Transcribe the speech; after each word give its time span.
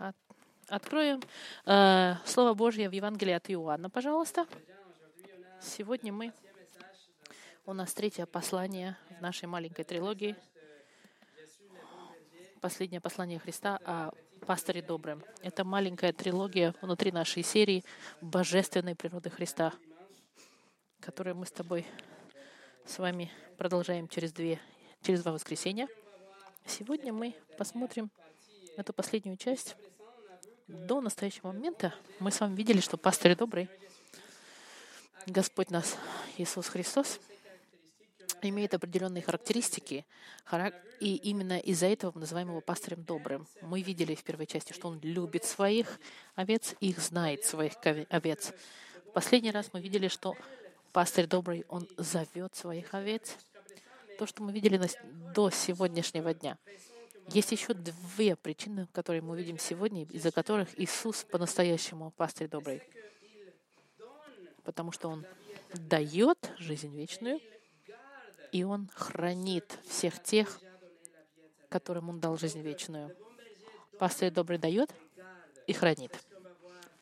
От- 0.00 0.16
Откроем 0.68 1.20
э, 1.66 2.14
Слово 2.24 2.54
Божье 2.54 2.88
в 2.88 2.92
Евангелии 2.92 3.34
от 3.34 3.50
Иоанна, 3.50 3.90
пожалуйста. 3.90 4.46
Сегодня 5.60 6.10
мы... 6.10 6.32
У 7.66 7.74
нас 7.74 7.92
третье 7.92 8.24
послание 8.24 8.96
в 9.18 9.20
нашей 9.20 9.44
маленькой 9.44 9.84
трилогии. 9.84 10.36
Последнее 12.62 13.02
послание 13.02 13.38
Христа 13.38 13.78
о 13.84 14.12
пастыре 14.46 14.80
добрым. 14.80 15.22
Это 15.42 15.64
маленькая 15.64 16.14
трилогия 16.14 16.74
внутри 16.80 17.12
нашей 17.12 17.42
серии 17.42 17.84
Божественной 18.22 18.94
природы 18.94 19.28
Христа, 19.28 19.74
которую 21.00 21.36
мы 21.36 21.44
с 21.44 21.52
тобой 21.52 21.86
с 22.86 22.98
вами 22.98 23.30
продолжаем 23.58 24.08
через, 24.08 24.32
две, 24.32 24.58
через 25.02 25.22
два 25.22 25.32
воскресенья. 25.32 25.88
Сегодня 26.64 27.12
мы 27.12 27.34
посмотрим 27.58 28.10
эту 28.78 28.94
последнюю 28.94 29.36
часть. 29.36 29.76
До 30.70 31.00
настоящего 31.00 31.48
момента 31.48 31.92
мы 32.20 32.30
с 32.30 32.38
вами 32.38 32.54
видели, 32.54 32.80
что 32.80 32.96
пастырь 32.96 33.34
добрый, 33.34 33.68
Господь 35.26 35.70
нас, 35.70 35.96
Иисус 36.38 36.68
Христос, 36.68 37.18
имеет 38.42 38.72
определенные 38.72 39.22
характеристики, 39.22 40.06
и 41.00 41.16
именно 41.16 41.58
из-за 41.58 41.86
этого 41.86 42.12
мы 42.14 42.20
называем 42.20 42.50
его 42.50 42.60
пастырем 42.60 43.02
добрым. 43.02 43.48
Мы 43.62 43.82
видели 43.82 44.14
в 44.14 44.22
первой 44.22 44.46
части, 44.46 44.72
что 44.72 44.88
он 44.88 45.00
любит 45.00 45.44
своих 45.44 45.98
овец, 46.36 46.76
их 46.78 47.00
знает, 47.00 47.44
своих 47.44 47.72
овец. 48.08 48.52
В 49.06 49.12
последний 49.12 49.50
раз 49.50 49.70
мы 49.72 49.80
видели, 49.80 50.06
что 50.06 50.36
пастырь 50.92 51.26
добрый, 51.26 51.64
он 51.68 51.88
зовет 51.96 52.54
своих 52.54 52.94
овец. 52.94 53.36
То, 54.18 54.26
что 54.26 54.44
мы 54.44 54.52
видели 54.52 54.80
до 55.34 55.50
сегодняшнего 55.50 56.32
дня. 56.32 56.58
Есть 57.28 57.52
еще 57.52 57.74
две 57.74 58.34
причины, 58.34 58.88
которые 58.92 59.22
мы 59.22 59.36
видим 59.36 59.58
сегодня, 59.58 60.04
из-за 60.04 60.32
которых 60.32 60.68
Иисус 60.78 61.24
по-настоящему 61.24 62.10
пастырь 62.12 62.48
добрый. 62.48 62.82
Потому 64.64 64.90
что 64.92 65.08
Он 65.08 65.24
дает 65.74 66.52
жизнь 66.58 66.94
вечную, 66.94 67.40
и 68.50 68.64
Он 68.64 68.88
хранит 68.94 69.78
всех 69.86 70.20
тех, 70.22 70.60
которым 71.68 72.08
Он 72.08 72.20
дал 72.20 72.36
жизнь 72.36 72.60
вечную. 72.60 73.16
Пастырь 73.98 74.32
добрый 74.32 74.58
дает 74.58 74.92
и 75.66 75.72
хранит. 75.72 76.12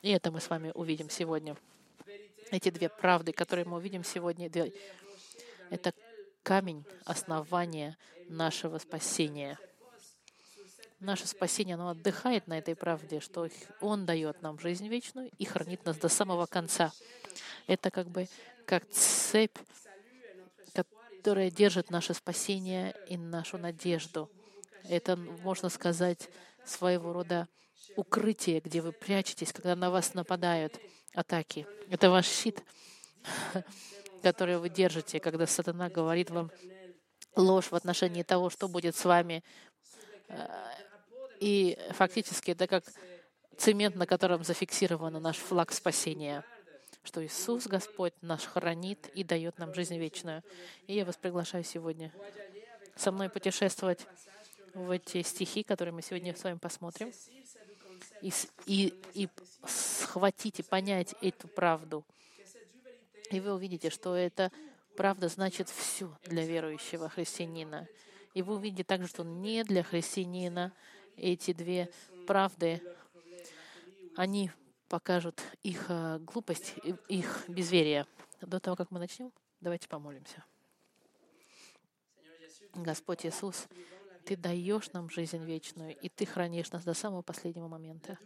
И 0.01 0.11
это 0.11 0.31
мы 0.31 0.41
с 0.41 0.49
вами 0.49 0.71
увидим 0.75 1.09
сегодня. 1.09 1.57
Эти 2.51 2.69
две 2.69 2.89
правды, 2.89 3.31
которые 3.31 3.65
мы 3.65 3.77
увидим 3.77 4.03
сегодня, 4.03 4.51
это 5.69 5.93
камень 6.43 6.85
основания 7.05 7.97
нашего 8.27 8.77
спасения— 8.77 9.57
наше 10.99 11.27
спасение, 11.27 11.75
оно 11.75 11.89
отдыхает 11.89 12.47
на 12.47 12.57
этой 12.57 12.75
правде, 12.75 13.19
что 13.19 13.47
Он 13.81 14.05
дает 14.05 14.41
нам 14.41 14.59
жизнь 14.59 14.87
вечную 14.87 15.29
и 15.37 15.45
хранит 15.45 15.85
нас 15.85 15.97
до 15.97 16.09
самого 16.09 16.45
конца. 16.45 16.91
Это 17.67 17.91
как 17.91 18.07
бы 18.09 18.27
как 18.65 18.87
цепь, 18.89 19.57
которая 20.73 21.51
держит 21.51 21.89
наше 21.89 22.13
спасение 22.13 22.95
и 23.07 23.17
нашу 23.17 23.57
надежду. 23.57 24.29
Это, 24.83 25.15
можно 25.15 25.69
сказать, 25.69 26.29
своего 26.65 27.13
рода 27.13 27.47
укрытие, 27.95 28.59
где 28.61 28.81
вы 28.81 28.91
прячетесь, 28.91 29.51
когда 29.51 29.75
на 29.75 29.89
вас 29.91 30.13
нападают 30.13 30.79
атаки. 31.13 31.67
Это 31.89 32.09
ваш 32.09 32.27
щит, 32.27 32.63
который 34.23 34.57
вы 34.57 34.69
держите, 34.69 35.19
когда 35.19 35.47
сатана 35.47 35.89
говорит 35.89 36.29
вам 36.29 36.51
ложь 37.35 37.71
в 37.71 37.75
отношении 37.75 38.23
того, 38.23 38.49
что 38.49 38.67
будет 38.67 38.95
с 38.95 39.05
вами 39.05 39.43
и 41.39 41.77
фактически 41.91 42.51
это 42.51 42.67
как 42.67 42.83
цемент, 43.57 43.95
на 43.95 44.05
котором 44.05 44.43
зафиксирован 44.43 45.21
наш 45.21 45.37
флаг 45.37 45.71
спасения, 45.71 46.43
что 47.03 47.25
Иисус 47.25 47.67
Господь 47.67 48.13
наш 48.21 48.45
хранит 48.45 49.09
и 49.13 49.23
дает 49.23 49.57
нам 49.57 49.73
жизнь 49.73 49.97
вечную. 49.97 50.43
И 50.87 50.93
я 50.93 51.05
вас 51.05 51.17
приглашаю 51.17 51.63
сегодня 51.63 52.11
со 52.95 53.11
мной 53.11 53.29
путешествовать 53.29 54.05
в 54.73 54.91
эти 54.91 55.21
стихи, 55.23 55.63
которые 55.63 55.93
мы 55.93 56.01
сегодня 56.01 56.35
с 56.35 56.43
вами 56.43 56.57
посмотрим, 56.57 57.11
и, 58.21 58.31
и, 58.65 58.93
и 59.13 59.29
схватить 59.65 60.59
и 60.59 60.63
понять 60.63 61.15
эту 61.21 61.47
правду. 61.47 62.05
И 63.31 63.39
вы 63.39 63.53
увидите, 63.53 63.89
что 63.89 64.15
эта 64.15 64.51
правда 64.97 65.29
значит 65.29 65.69
все 65.69 66.11
для 66.25 66.45
верующего 66.45 67.09
христианина. 67.09 67.87
И 68.33 68.41
вы 68.41 68.55
увидите 68.55 68.83
также, 68.83 69.07
что 69.07 69.23
не 69.23 69.63
для 69.63 69.83
христианина 69.83 70.73
эти 71.19 71.53
две 71.53 71.89
правды, 72.27 72.81
они 74.15 74.51
покажут 74.87 75.41
их 75.63 75.85
э, 75.89 76.19
глупость, 76.19 76.75
их 77.07 77.45
безверие. 77.47 78.05
До 78.41 78.59
того, 78.59 78.75
как 78.75 78.91
мы 78.91 78.99
начнем, 78.99 79.31
давайте 79.61 79.87
помолимся. 79.87 80.43
Господь 82.73 83.25
Иисус, 83.25 83.67
Ты 84.25 84.35
даешь 84.35 84.91
нам 84.93 85.09
жизнь 85.09 85.43
вечную, 85.43 85.95
и 85.95 86.09
Ты 86.09 86.25
хранишь 86.25 86.71
нас 86.71 86.83
до 86.83 86.93
самого 86.93 87.21
последнего 87.21 87.67
момента. 87.67 88.17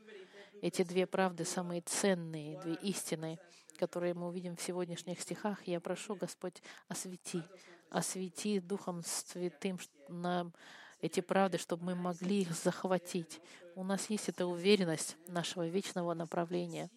Эти 0.61 0.83
две 0.83 1.05
правды 1.05 1.45
самые 1.45 1.81
ценные, 1.81 2.59
две 2.61 2.75
истины, 2.75 3.39
которые 3.77 4.13
мы 4.13 4.27
увидим 4.27 4.55
в 4.55 4.61
сегодняшних 4.61 5.19
стихах. 5.19 5.67
Я 5.67 5.79
прошу, 5.79 6.15
Господь, 6.15 6.61
освети, 6.87 7.43
освети 7.89 8.59
Духом 8.59 9.03
Святым 9.03 9.79
нам 10.07 10.53
эти 11.03 11.19
правды, 11.19 11.57
чтобы 11.57 11.83
мы 11.83 11.95
могли 11.95 12.43
их 12.43 12.53
захватить. 12.55 13.41
У 13.75 13.83
нас 13.83 14.09
есть 14.09 14.29
эта 14.29 14.47
уверенность 14.47 15.17
нашего 15.27 15.67
вечного 15.67 16.13
направления. 16.13 16.89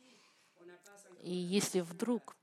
И 1.23 1.35
если 1.35 1.81
вдруг 1.81 2.37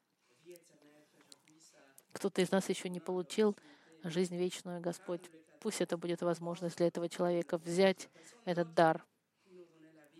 кто-то 2.12 2.41
из 2.41 2.52
нас 2.52 2.68
еще 2.68 2.90
не 2.90 3.00
получил 3.00 3.56
жизнь 4.03 4.35
вечную, 4.35 4.81
Господь, 4.81 5.22
пусть 5.62 5.79
это 5.79 5.96
будет 5.96 6.22
возможность 6.22 6.75
для 6.75 6.88
этого 6.88 7.07
человека 7.07 7.57
взять 7.57 8.09
этот 8.44 8.73
дар. 8.73 9.06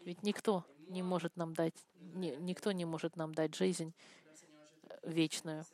Ведь 0.05 0.23
никто 0.23 0.65
не 0.87 1.03
может 1.03 1.35
нам 1.35 1.53
дать, 1.53 1.75
никто 1.99 2.71
не 2.71 2.85
может 2.85 3.17
нам 3.17 3.35
дать 3.35 3.53
жизнь 3.53 3.93
вечную. 5.03 5.65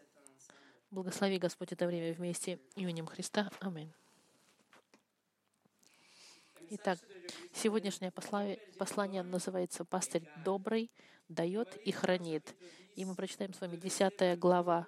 Благослови, 0.90 1.38
Господь, 1.38 1.72
это 1.72 1.86
время 1.86 2.12
вместе 2.16 2.60
именем 2.76 3.06
Христа. 3.06 3.52
Аминь. 3.60 3.94
Итак, 6.72 7.00
сегодняшнее 7.52 8.12
послание 8.12 9.24
называется 9.24 9.86
«Пастырь 9.86 10.30
добрый 10.46 10.92
дает 11.28 11.76
и 11.78 11.92
хранит». 11.92 12.56
И 12.96 13.06
мы 13.06 13.16
прочитаем 13.16 13.56
с 13.56 13.62
вами 13.62 13.76
10 13.76 14.38
глава 14.38 14.86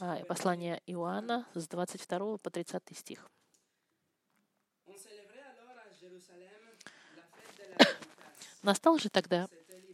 а, 0.00 0.24
послания 0.24 0.80
Иоанна 0.86 1.46
с 1.52 1.68
22 1.68 2.38
по 2.38 2.50
30 2.50 2.82
стих. 2.96 3.30
Настал 8.62 8.96
же 8.96 9.10
тогда 9.10 9.48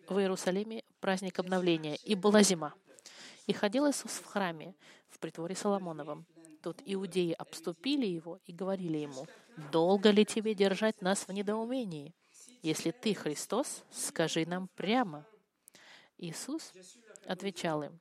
в 0.08 0.20
Иерусалиме 0.20 0.84
праздник 1.00 1.40
обновления, 1.40 1.96
и 1.96 2.14
была 2.14 2.44
зима. 2.44 2.74
И 3.48 3.52
ходил 3.52 3.90
Иисус 3.90 4.12
в 4.12 4.24
храме, 4.24 4.76
в 5.08 5.18
притворе 5.18 5.56
Соломоновом. 5.56 6.26
Тут 6.62 6.82
иудеи 6.84 7.32
обступили 7.32 8.06
его 8.06 8.40
и 8.46 8.52
говорили 8.52 8.98
ему, 8.98 9.26
«Долго 9.72 10.10
ли 10.10 10.24
тебе 10.24 10.54
держать 10.54 11.00
нас 11.02 11.26
в 11.26 11.32
недоумении? 11.32 12.14
Если 12.62 12.90
ты 12.90 13.14
Христос, 13.14 13.84
скажи 13.90 14.44
нам 14.46 14.68
прямо». 14.74 15.24
Иисус 16.16 16.72
отвечал 17.26 17.82
им, 17.82 18.00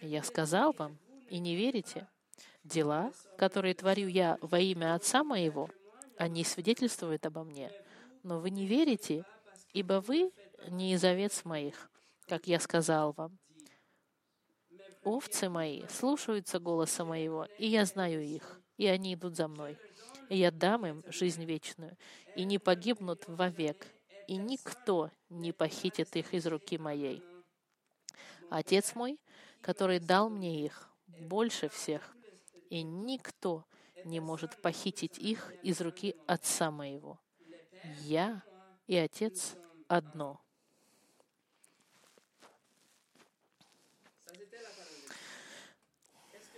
«Я 0.00 0.22
сказал 0.22 0.72
вам, 0.72 0.98
и 1.28 1.38
не 1.38 1.56
верите. 1.56 2.08
Дела, 2.64 3.12
которые 3.38 3.74
творю 3.74 4.08
я 4.08 4.38
во 4.40 4.58
имя 4.58 4.94
Отца 4.94 5.22
моего, 5.22 5.68
они 6.16 6.44
свидетельствуют 6.44 7.26
обо 7.26 7.44
мне. 7.44 7.70
Но 8.22 8.40
вы 8.40 8.50
не 8.50 8.66
верите, 8.66 9.24
ибо 9.72 10.00
вы 10.00 10.32
не 10.68 10.94
из 10.94 11.04
овец 11.04 11.44
моих, 11.44 11.90
как 12.26 12.46
я 12.46 12.58
сказал 12.60 13.12
вам. 13.12 13.38
Овцы 15.04 15.48
мои 15.48 15.86
слушаются 15.88 16.58
голоса 16.58 17.04
моего, 17.04 17.46
и 17.58 17.66
я 17.66 17.84
знаю 17.84 18.24
их, 18.24 18.60
и 18.78 18.86
они 18.86 19.14
идут 19.14 19.36
за 19.36 19.48
мной. 19.48 19.78
И 20.30 20.38
я 20.38 20.50
дам 20.50 20.86
им 20.86 21.02
жизнь 21.06 21.44
вечную, 21.44 21.96
и 22.34 22.44
не 22.44 22.58
погибнут 22.58 23.24
вовек, 23.26 23.86
и 24.26 24.36
никто 24.36 25.10
не 25.28 25.52
похитит 25.52 26.16
их 26.16 26.32
из 26.32 26.46
руки 26.46 26.78
моей. 26.78 27.22
Отец 28.50 28.94
мой, 28.94 29.20
который 29.60 29.98
дал 29.98 30.30
мне 30.30 30.64
их, 30.64 30.88
больше 31.06 31.68
всех, 31.68 32.16
и 32.70 32.82
никто 32.82 33.64
не 34.04 34.20
может 34.20 34.60
похитить 34.60 35.18
их 35.18 35.52
из 35.62 35.80
руки 35.80 36.16
Отца 36.26 36.70
моего. 36.70 37.20
Я 38.00 38.42
и 38.86 38.96
Отец 38.96 39.56
одно. 39.88 40.43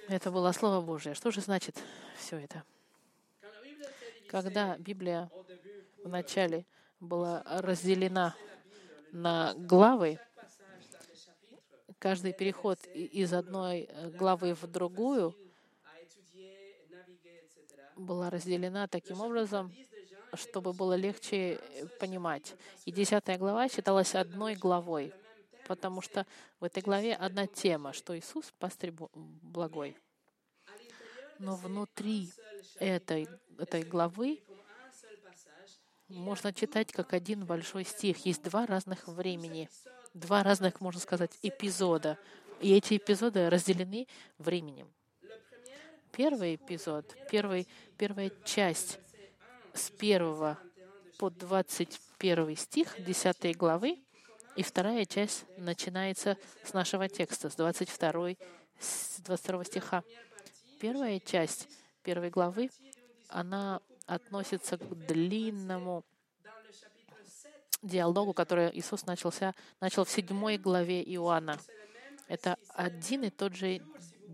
Это 0.08 0.31
было 0.31 0.53
Слово 0.53 0.81
Божие. 0.85 1.14
Что 1.14 1.31
же 1.31 1.41
значит 1.41 1.82
все 2.17 2.38
это? 2.38 2.62
Когда 4.29 4.76
Библия 4.79 5.31
вначале 6.05 6.64
была 7.00 7.43
разделена 7.44 8.35
на 9.12 9.55
главы, 9.55 10.19
каждый 11.99 12.32
переход 12.32 12.79
из 12.87 13.32
одной 13.32 13.88
э, 13.88 14.11
главы 14.11 14.55
в 14.55 14.67
другую 14.67 15.35
была 17.97 18.31
разделена 18.31 18.87
таким 18.87 19.20
образом, 19.20 19.73
чтобы 20.35 20.73
было 20.73 20.94
легче 20.94 21.55
э, 21.55 21.87
понимать. 21.99 22.55
И 22.85 22.93
десятая 22.93 23.38
глава 23.38 23.69
считалась 23.69 24.14
одной 24.14 24.55
главой, 24.55 25.12
потому 25.67 26.01
что 26.01 26.27
в 26.61 26.65
этой 26.65 26.83
главе 26.83 27.15
одна 27.15 27.47
тема, 27.47 27.93
что 27.93 28.17
Иисус— 28.17 28.53
пастырь 28.59 28.93
благой. 28.93 29.97
Но 31.39 31.57
внутри 31.57 32.31
этой, 32.79 33.29
этой 33.59 33.83
главы 33.83 34.43
можно 36.09 36.53
читать 36.53 36.93
как 36.93 37.13
один 37.13 37.45
большой 37.45 37.85
стих. 37.85 38.25
Есть 38.25 38.43
два 38.43 38.67
разных 38.67 39.07
времени, 39.09 39.69
два 40.15 40.43
разных, 40.43 40.81
можно 40.81 41.01
сказать, 41.01 41.33
эпизода. 41.43 42.19
И 42.61 42.73
эти 42.73 42.97
эпизоды 42.97 43.51
разделены 43.51 44.07
временем. 44.39 44.91
Первый 46.12 46.55
эпизод, 46.55 47.15
первый, 47.31 47.69
первая 47.99 48.31
часть 48.45 48.99
с 49.75 49.91
первого 49.91 50.59
по 51.19 51.29
21 51.29 52.57
стих 52.57 52.95
10 52.99 53.57
главы, 53.57 53.99
и 54.56 54.62
вторая 54.62 55.05
часть 55.05 55.44
начинается 55.58 56.38
с 56.64 56.73
нашего 56.73 57.08
текста, 57.08 57.50
с 57.50 57.56
22, 57.56 58.31
с 58.79 59.20
22 59.20 59.64
стиха. 59.64 60.03
Первая 60.81 61.20
часть 61.20 61.69
первой 62.03 62.31
главы, 62.31 62.70
она 63.29 63.81
относится 64.06 64.79
к 64.79 65.06
длинному 65.06 66.05
диалогу, 67.82 68.32
который 68.32 68.70
Иисус 68.73 69.06
начался, 69.06 69.55
начал 69.81 70.05
в 70.05 70.11
седьмой 70.11 70.56
главе 70.56 71.02
Иоанна. 71.02 71.59
Это 72.29 72.56
один 72.69 73.25
и 73.25 73.31
тот 73.31 73.55
же 73.55 73.82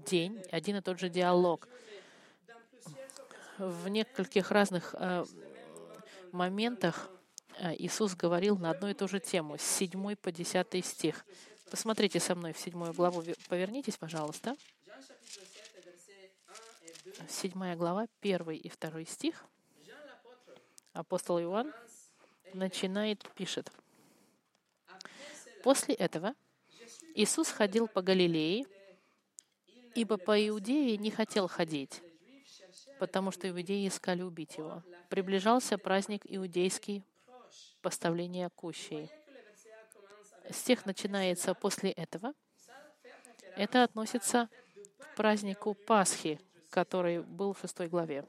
день, 0.06 0.42
один 0.50 0.76
и 0.76 0.80
тот 0.80 1.00
же 1.00 1.08
диалог. 1.08 1.68
В 3.58 3.88
нескольких 3.88 4.50
разных 4.50 4.94
э, 4.98 5.24
моментах 6.32 7.10
Иисус 7.62 8.16
говорил 8.16 8.58
на 8.58 8.70
одну 8.70 8.88
и 8.88 8.94
ту 8.94 9.06
же 9.06 9.20
тему, 9.20 9.56
с 9.56 9.62
7 9.62 10.16
по 10.16 10.32
10 10.32 10.84
стих. 10.84 11.24
Посмотрите 11.70 12.18
со 12.18 12.34
мной 12.34 12.52
в 12.52 12.58
седьмую 12.58 12.92
главу, 12.92 13.22
повернитесь, 13.48 13.96
пожалуйста. 13.96 14.56
Седьмая 17.28 17.76
глава, 17.76 18.08
первый 18.20 18.56
и 18.56 18.68
второй 18.68 19.06
стих. 19.06 19.44
Апостол 20.92 21.40
Иоанн 21.40 21.72
начинает, 22.52 23.30
пишет. 23.34 23.70
После 25.62 25.94
этого 25.94 26.34
Иисус 27.14 27.48
ходил 27.48 27.86
по 27.86 28.02
Галилее, 28.02 28.66
ибо 29.94 30.16
по 30.16 30.36
Иудее 30.48 30.96
не 30.96 31.10
хотел 31.10 31.46
ходить, 31.46 32.02
потому 32.98 33.30
что 33.30 33.48
иудеи 33.48 33.86
искали 33.86 34.22
убить 34.22 34.56
его. 34.56 34.82
Приближался 35.08 35.78
праздник 35.78 36.22
иудейский 36.24 37.04
поставления 37.82 38.48
кущей. 38.50 39.10
Стих 40.50 40.86
начинается 40.86 41.54
после 41.54 41.90
этого. 41.92 42.32
Это 43.56 43.84
относится 43.84 44.48
к 44.98 45.14
празднику 45.16 45.74
Пасхи, 45.74 46.40
который 46.70 47.22
был 47.22 47.52
в 47.52 47.60
шестой 47.60 47.88
главе 47.88 48.24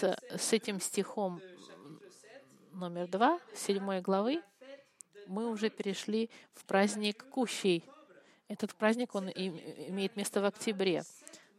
с, 0.00 0.16
с 0.38 0.52
этим 0.52 0.80
стихом 0.80 1.40
номер 2.72 3.08
два, 3.08 3.40
седьмой 3.54 4.00
главы, 4.00 4.42
мы 5.26 5.50
уже 5.50 5.70
перешли 5.70 6.30
в 6.54 6.64
праздник 6.64 7.28
Кущей. 7.28 7.84
Этот 8.48 8.74
праздник, 8.74 9.14
он 9.14 9.28
имеет 9.28 10.16
место 10.16 10.40
в 10.40 10.44
октябре. 10.44 11.02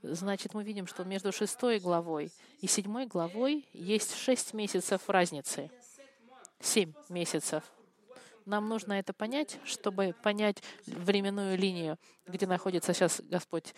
Значит, 0.01 0.53
мы 0.53 0.63
видим, 0.63 0.87
что 0.87 1.03
между 1.03 1.31
шестой 1.31 1.79
главой 1.79 2.31
и 2.59 2.67
седьмой 2.67 3.05
главой 3.05 3.67
есть 3.73 4.15
шесть 4.15 4.53
месяцев 4.53 5.01
разницы. 5.07 5.69
Семь 6.59 6.93
месяцев. 7.09 7.63
Нам 8.45 8.67
нужно 8.67 8.93
это 8.93 9.13
понять, 9.13 9.59
чтобы 9.63 10.15
понять 10.23 10.63
временную 10.85 11.57
линию, 11.57 11.97
где 12.25 12.47
находится 12.47 12.93
сейчас 12.93 13.21
Господь 13.21 13.73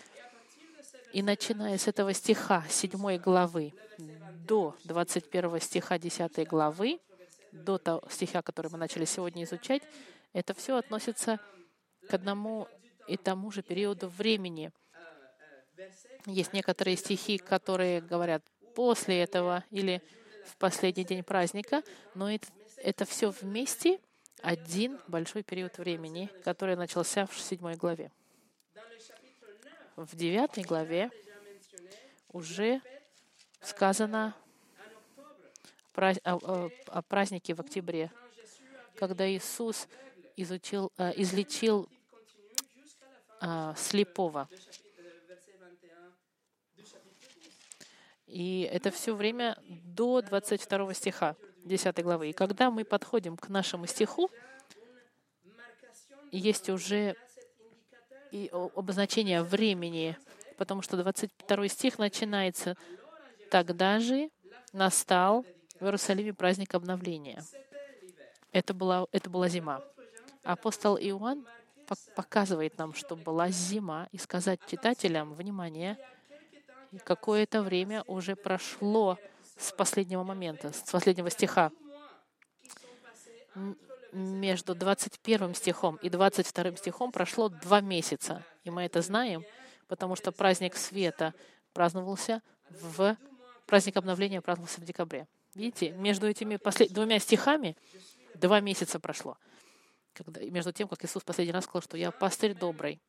и 1.14 1.22
начиная 1.22 1.78
с 1.78 1.88
этого 1.88 2.12
стиха 2.12 2.66
7 2.68 3.18
главы 3.18 3.74
до 4.48 4.76
21 4.84 5.62
стиха 5.62 6.00
10 6.00 6.48
главы, 6.48 7.00
до 7.52 7.78
того 7.78 8.02
стиха, 8.10 8.42
который 8.42 8.72
мы 8.72 8.80
начали 8.80 9.06
сегодня 9.06 9.44
изучать, 9.44 9.84
это 10.34 10.56
все 10.56 10.76
относится 10.76 11.40
к 12.10 12.14
одному 12.16 12.68
и 13.08 13.16
тому 13.16 13.52
же 13.52 13.62
периоду 13.62 14.10
времени. 14.10 14.72
Есть 16.26 16.54
некоторые 16.54 16.98
стихи, 16.98 17.38
которые 17.38 18.02
говорят 18.02 18.44
после 18.76 19.22
этого 19.22 19.64
или 19.72 20.02
в 20.46 20.58
последний 20.58 21.04
день 21.04 21.24
праздника, 21.24 21.84
но 22.16 22.32
это, 22.32 22.48
это 22.78 23.06
все 23.06 23.30
вместе 23.30 24.00
один 24.42 25.00
большой 25.08 25.44
период 25.44 25.78
времени, 25.78 26.30
который 26.44 26.76
начался 26.76 27.26
в 27.26 27.40
седьмой 27.40 27.76
главе 27.76 28.12
в 29.96 30.16
девятой 30.16 30.64
главе 30.64 31.12
уже 32.30 32.82
сказано 33.62 34.36
о 35.96 37.02
празднике 37.08 37.54
в 37.54 37.60
октябре, 37.60 38.12
когда 38.96 39.30
Иисус 39.30 39.88
изучил, 40.36 40.92
э, 40.98 41.14
излечил 41.18 41.88
а, 43.40 43.76
слепого. 43.76 44.50
И 48.34 48.68
это 48.72 48.90
все 48.90 49.14
время 49.14 49.56
до 49.68 50.24
22 50.24 50.96
стиха 50.96 51.36
10 51.66 52.04
главы. 52.04 52.32
И 52.32 52.34
когда 52.34 52.72
мы 52.72 52.84
подходим 52.84 53.38
к 53.38 53.48
нашему 53.48 53.86
стиху, 53.86 54.28
есть 56.32 56.68
уже 56.72 57.16
и 58.32 58.50
обозначение 58.52 59.44
времени, 59.44 60.18
потому 60.58 60.82
что 60.82 60.98
22 60.98 61.68
стих 61.68 62.00
начинается 62.00 62.76
«Тогда 63.52 64.00
же 64.00 64.32
настал 64.72 65.46
в 65.80 65.84
Иерусалиме 65.84 66.34
праздник 66.34 66.74
обновления». 66.74 67.44
Это 68.52 68.74
была, 68.74 69.06
это 69.12 69.30
была 69.30 69.48
зима. 69.48 69.84
Апостол 70.42 70.98
Иоанн 70.98 71.46
показывает 72.16 72.80
нам, 72.80 72.96
что 72.96 73.16
была 73.16 73.50
зима, 73.50 74.08
и 74.12 74.18
сказать 74.18 74.60
читателям, 74.66 75.36
внимание, 75.36 76.00
какое-то 77.04 77.62
время 77.62 78.04
уже 78.08 78.36
прошло 78.36 79.18
с 79.58 79.72
последнего 79.72 80.24
момента, 80.24 80.72
с 80.74 80.92
последнего 80.92 81.30
стиха 81.30 81.72
между 84.12 84.76
21 84.76 85.56
стихом 85.56 85.96
и 85.98 86.10
22 86.10 86.76
стихом 86.78 87.12
прошло 87.12 87.50
два 87.50 87.82
месяца. 87.82 88.46
И 88.64 88.70
мы 88.70 88.84
это 88.84 89.02
знаем, 89.02 89.44
потому 89.88 90.16
что 90.16 90.32
праздник 90.32 90.76
света 90.76 91.34
праздновался 91.74 92.42
в... 92.70 93.18
Праздник 93.66 93.98
обновления 93.98 94.42
праздновался 94.42 94.82
в 94.82 94.84
декабре. 94.84 95.28
Видите, 95.56 95.92
между 95.92 96.28
этими 96.28 96.58
послед... 96.58 96.92
двумя 96.92 97.20
стихами 97.20 97.78
два 98.36 98.60
месяца 98.60 99.00
прошло. 99.00 99.38
Когда... 100.14 100.42
Между 100.42 100.72
тем, 100.72 100.88
как 100.88 101.04
Иисус 101.04 101.24
последний 101.24 101.54
раз 101.54 101.64
сказал, 101.64 101.82
что 101.82 101.98
«Я 101.98 102.12
пастырь 102.12 102.54
добрый». 102.54 103.02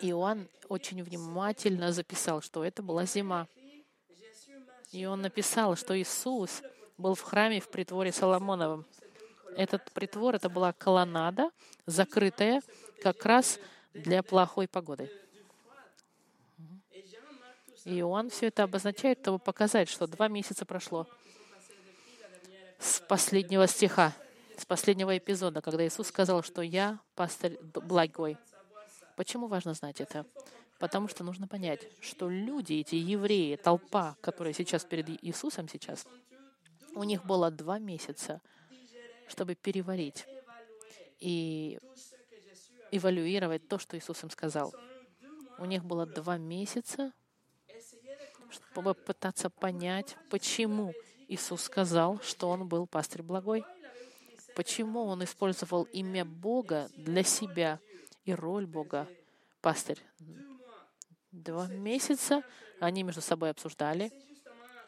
Иоанн 0.00 0.48
очень 0.68 1.02
внимательно 1.02 1.92
записал, 1.92 2.42
что 2.42 2.64
это 2.64 2.82
была 2.82 3.04
зима. 3.04 3.48
И 4.92 5.04
он 5.06 5.22
написал, 5.22 5.76
что 5.76 5.98
Иисус 5.98 6.62
был 6.98 7.14
в 7.14 7.20
храме 7.22 7.60
в 7.60 7.68
притворе 7.68 8.12
Соломоновом. 8.12 8.86
Этот 9.56 9.90
притвор— 9.92 10.34
это 10.36 10.48
была 10.48 10.72
колоннада, 10.72 11.50
закрытая 11.86 12.62
как 13.02 13.24
раз 13.24 13.58
для 13.92 14.22
плохой 14.22 14.68
погоды. 14.68 15.10
И 17.84 17.98
Иоанн 18.00 18.30
все 18.30 18.46
это 18.46 18.62
обозначает, 18.62 19.20
чтобы 19.20 19.38
показать, 19.38 19.88
что 19.88 20.06
два 20.06 20.28
месяца 20.28 20.64
прошло 20.64 21.06
с 22.78 23.00
последнего 23.00 23.66
стиха, 23.66 24.12
с 24.56 24.64
последнего 24.64 25.16
эпизода, 25.16 25.60
когда 25.60 25.86
Иисус 25.86 26.08
сказал, 26.08 26.42
что 26.42 26.62
«Я 26.62 26.98
пастырь 27.14 27.58
благой». 27.62 28.38
Почему 29.16 29.46
важно 29.46 29.74
знать 29.74 30.00
это? 30.00 30.26
Потому 30.78 31.08
что 31.08 31.24
нужно 31.24 31.46
понять, 31.46 31.86
что 32.00 32.28
люди, 32.28 32.74
эти 32.74 32.96
евреи, 32.96 33.56
толпа, 33.56 34.16
которая 34.20 34.52
сейчас 34.52 34.84
перед 34.84 35.08
Иисусом 35.24 35.68
сейчас, 35.68 36.06
у 36.94 37.04
них 37.04 37.24
было 37.24 37.50
два 37.50 37.78
месяца— 37.78 38.40
чтобы 39.28 39.54
переварить 39.54 40.26
и 41.18 41.78
эвалюировать 42.90 43.68
то, 43.68 43.78
что 43.78 43.96
Иисус 43.96 44.22
им 44.22 44.30
сказал. 44.30 44.74
У 45.58 45.64
них 45.64 45.84
было 45.84 46.06
два 46.06 46.36
месяца, 46.36 47.12
чтобы 48.50 48.94
пытаться 48.94 49.50
понять, 49.50 50.16
почему 50.30 50.92
Иисус 51.28 51.62
сказал, 51.62 52.20
что 52.20 52.50
Он 52.50 52.68
был 52.68 52.86
пастырь 52.86 53.22
благой? 53.22 53.64
Почему 54.54 55.04
Он 55.04 55.24
использовал 55.24 55.84
имя 55.84 56.24
Бога 56.24 56.88
для 56.96 57.24
себя 57.24 57.80
и 58.24 58.34
роль 58.34 58.66
Бога, 58.66 59.08
пастырь? 59.60 60.00
Два 61.30 61.66
месяца 61.68 62.42
они 62.80 63.02
между 63.02 63.20
собой 63.20 63.50
обсуждали, 63.50 64.12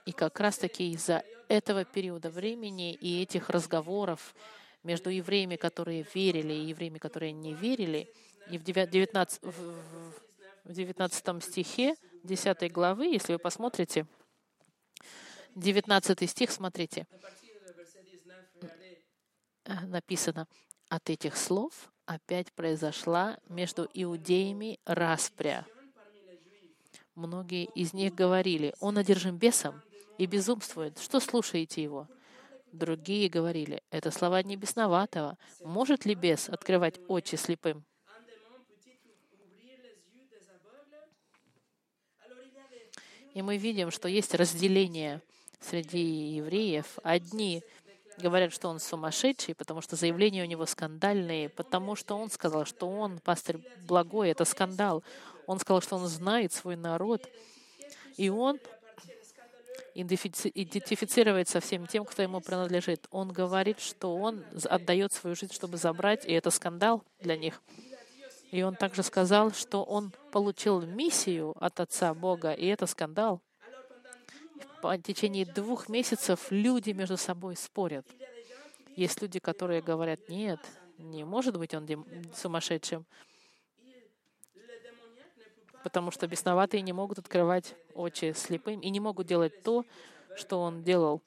и 0.04 0.12
как 0.12 0.38
раз-таки 0.38 0.92
из-за 0.92 1.24
этого 1.48 1.84
периода 1.84 2.30
времени 2.30 2.94
и 2.94 3.22
этих 3.22 3.50
разговоров 3.50 4.34
между 4.82 5.10
евреями, 5.10 5.56
которые 5.56 6.06
верили, 6.14 6.52
и 6.52 6.66
евреями, 6.66 6.98
которые 6.98 7.32
не 7.32 7.54
верили, 7.54 8.08
и 8.48 8.58
в 8.58 8.62
19, 8.62 9.42
в 9.42 10.72
19 10.72 11.44
стихе 11.44 11.96
10 12.22 12.72
главы, 12.72 13.06
если 13.06 13.32
вы 13.32 13.38
посмотрите, 13.38 14.06
19 15.56 16.30
стих, 16.30 16.50
смотрите, 16.50 17.06
написано, 19.64 20.46
от 20.88 21.10
этих 21.10 21.36
слов 21.36 21.90
опять 22.06 22.52
произошла 22.52 23.38
между 23.48 23.88
иудеями 23.92 24.78
распря. 24.86 25.66
Многие 27.14 27.64
из 27.64 27.92
них 27.92 28.14
говорили, 28.14 28.74
он 28.80 28.98
одержим 28.98 29.36
бесом 29.36 29.82
и 30.18 30.26
безумствует. 30.26 30.98
Что 30.98 31.20
слушаете 31.20 31.82
его? 31.82 32.08
Другие 32.72 33.28
говорили, 33.28 33.82
это 33.90 34.10
слова 34.10 34.42
не 34.42 34.56
бесноватого. 34.56 35.38
Может 35.62 36.04
ли 36.04 36.14
бес 36.14 36.48
открывать 36.48 37.00
очи 37.08 37.36
слепым? 37.36 37.84
И 43.32 43.42
мы 43.42 43.58
видим, 43.58 43.90
что 43.90 44.08
есть 44.08 44.34
разделение 44.34 45.20
среди 45.60 46.36
евреев. 46.36 46.98
Одни 47.02 47.62
говорят, 48.18 48.52
что 48.52 48.68
он 48.68 48.80
сумасшедший, 48.80 49.54
потому 49.54 49.80
что 49.80 49.96
заявления 49.96 50.42
у 50.42 50.46
него 50.46 50.66
скандальные, 50.66 51.48
потому 51.48 51.96
что 51.96 52.16
он 52.16 52.30
сказал, 52.30 52.64
что 52.64 52.88
он 52.88 53.18
пастырь 53.18 53.58
благой, 53.86 54.30
это 54.30 54.44
скандал. 54.44 55.02
Он 55.46 55.58
сказал, 55.58 55.80
что 55.80 55.96
он 55.96 56.06
знает 56.06 56.52
свой 56.52 56.76
народ, 56.76 57.28
и 58.16 58.28
он 58.28 58.58
идентифицирует 59.94 61.48
со 61.48 61.60
всем 61.60 61.86
тем, 61.86 62.04
кто 62.04 62.22
ему 62.22 62.40
принадлежит. 62.40 63.06
Он 63.10 63.32
говорит, 63.32 63.80
что 63.80 64.14
он 64.16 64.44
отдает 64.64 65.12
свою 65.12 65.36
жизнь, 65.36 65.54
чтобы 65.54 65.76
забрать, 65.76 66.26
и 66.26 66.32
это 66.32 66.50
скандал 66.50 67.02
для 67.20 67.36
них. 67.36 67.62
И 68.50 68.62
он 68.62 68.76
также 68.76 69.02
сказал, 69.02 69.52
что 69.52 69.82
он 69.82 70.12
получил 70.32 70.82
миссию 70.82 71.54
от 71.62 71.80
Отца 71.80 72.14
Бога, 72.14 72.52
и 72.52 72.66
это 72.66 72.86
скандал. 72.86 73.40
В 74.82 75.02
течение 75.02 75.44
двух 75.44 75.88
месяцев 75.88 76.46
люди 76.50 76.90
между 76.90 77.16
собой 77.16 77.56
спорят. 77.56 78.06
Есть 78.94 79.20
люди, 79.20 79.40
которые 79.40 79.82
говорят, 79.82 80.28
нет, 80.28 80.60
не 80.98 81.24
может 81.24 81.56
быть 81.56 81.74
он 81.74 81.86
сумасшедшим, 82.34 83.04
потому 85.82 86.10
что 86.10 86.26
бесноватые 86.26 86.82
не 86.82 86.92
могут 86.92 87.18
открывать 87.18 87.74
очи 87.94 88.32
слепым 88.32 88.80
и 88.80 88.90
не 88.90 89.00
могут 89.00 89.26
делать 89.26 89.62
то, 89.62 89.84
что 90.36 90.60
он 90.60 90.82
делал. 90.82 91.22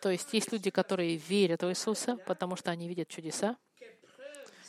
То 0.00 0.10
есть 0.10 0.32
есть 0.32 0.52
люди, 0.52 0.70
которые 0.70 1.16
верят 1.16 1.62
в 1.62 1.68
Иисуса, 1.70 2.16
потому 2.26 2.56
что 2.56 2.70
они 2.70 2.88
видят 2.88 3.08
чудеса, 3.08 3.56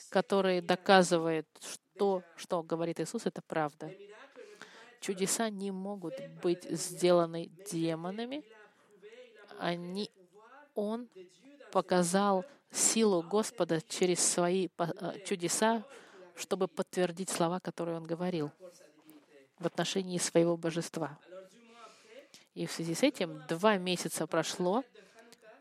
которые 0.09 0.61
доказывают, 0.61 1.47
что, 1.59 2.23
что 2.35 2.63
говорит 2.63 2.99
Иисус, 2.99 3.25
это 3.25 3.41
правда. 3.41 3.91
Чудеса 5.01 5.49
не 5.49 5.71
могут 5.71 6.13
быть 6.41 6.63
сделаны 6.69 7.47
демонами. 7.71 8.43
Они, 9.59 10.09
он 10.73 11.07
показал 11.71 12.45
силу 12.71 13.21
Господа 13.21 13.81
через 13.81 14.19
свои 14.19 14.69
э, 14.77 15.19
чудеса, 15.25 15.83
чтобы 16.35 16.67
подтвердить 16.67 17.29
слова, 17.29 17.59
которые 17.59 17.97
он 17.97 18.03
говорил 18.03 18.51
в 19.59 19.65
отношении 19.65 20.17
своего 20.17 20.57
божества. 20.57 21.17
И 22.53 22.65
в 22.65 22.71
связи 22.71 22.95
с 22.95 23.03
этим 23.03 23.41
два 23.47 23.77
месяца 23.77 24.27
прошло 24.27 24.83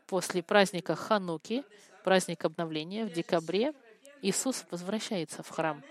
после 0.07 0.43
праздника 0.43 0.95
Хануки, 0.95 1.63
праздник 2.03 2.45
обновления 2.45 3.05
в 3.05 3.11
декабре, 3.11 3.73
Иисус 4.21 4.65
возвращается 4.71 5.43
в 5.43 5.49
храм. 5.49 5.83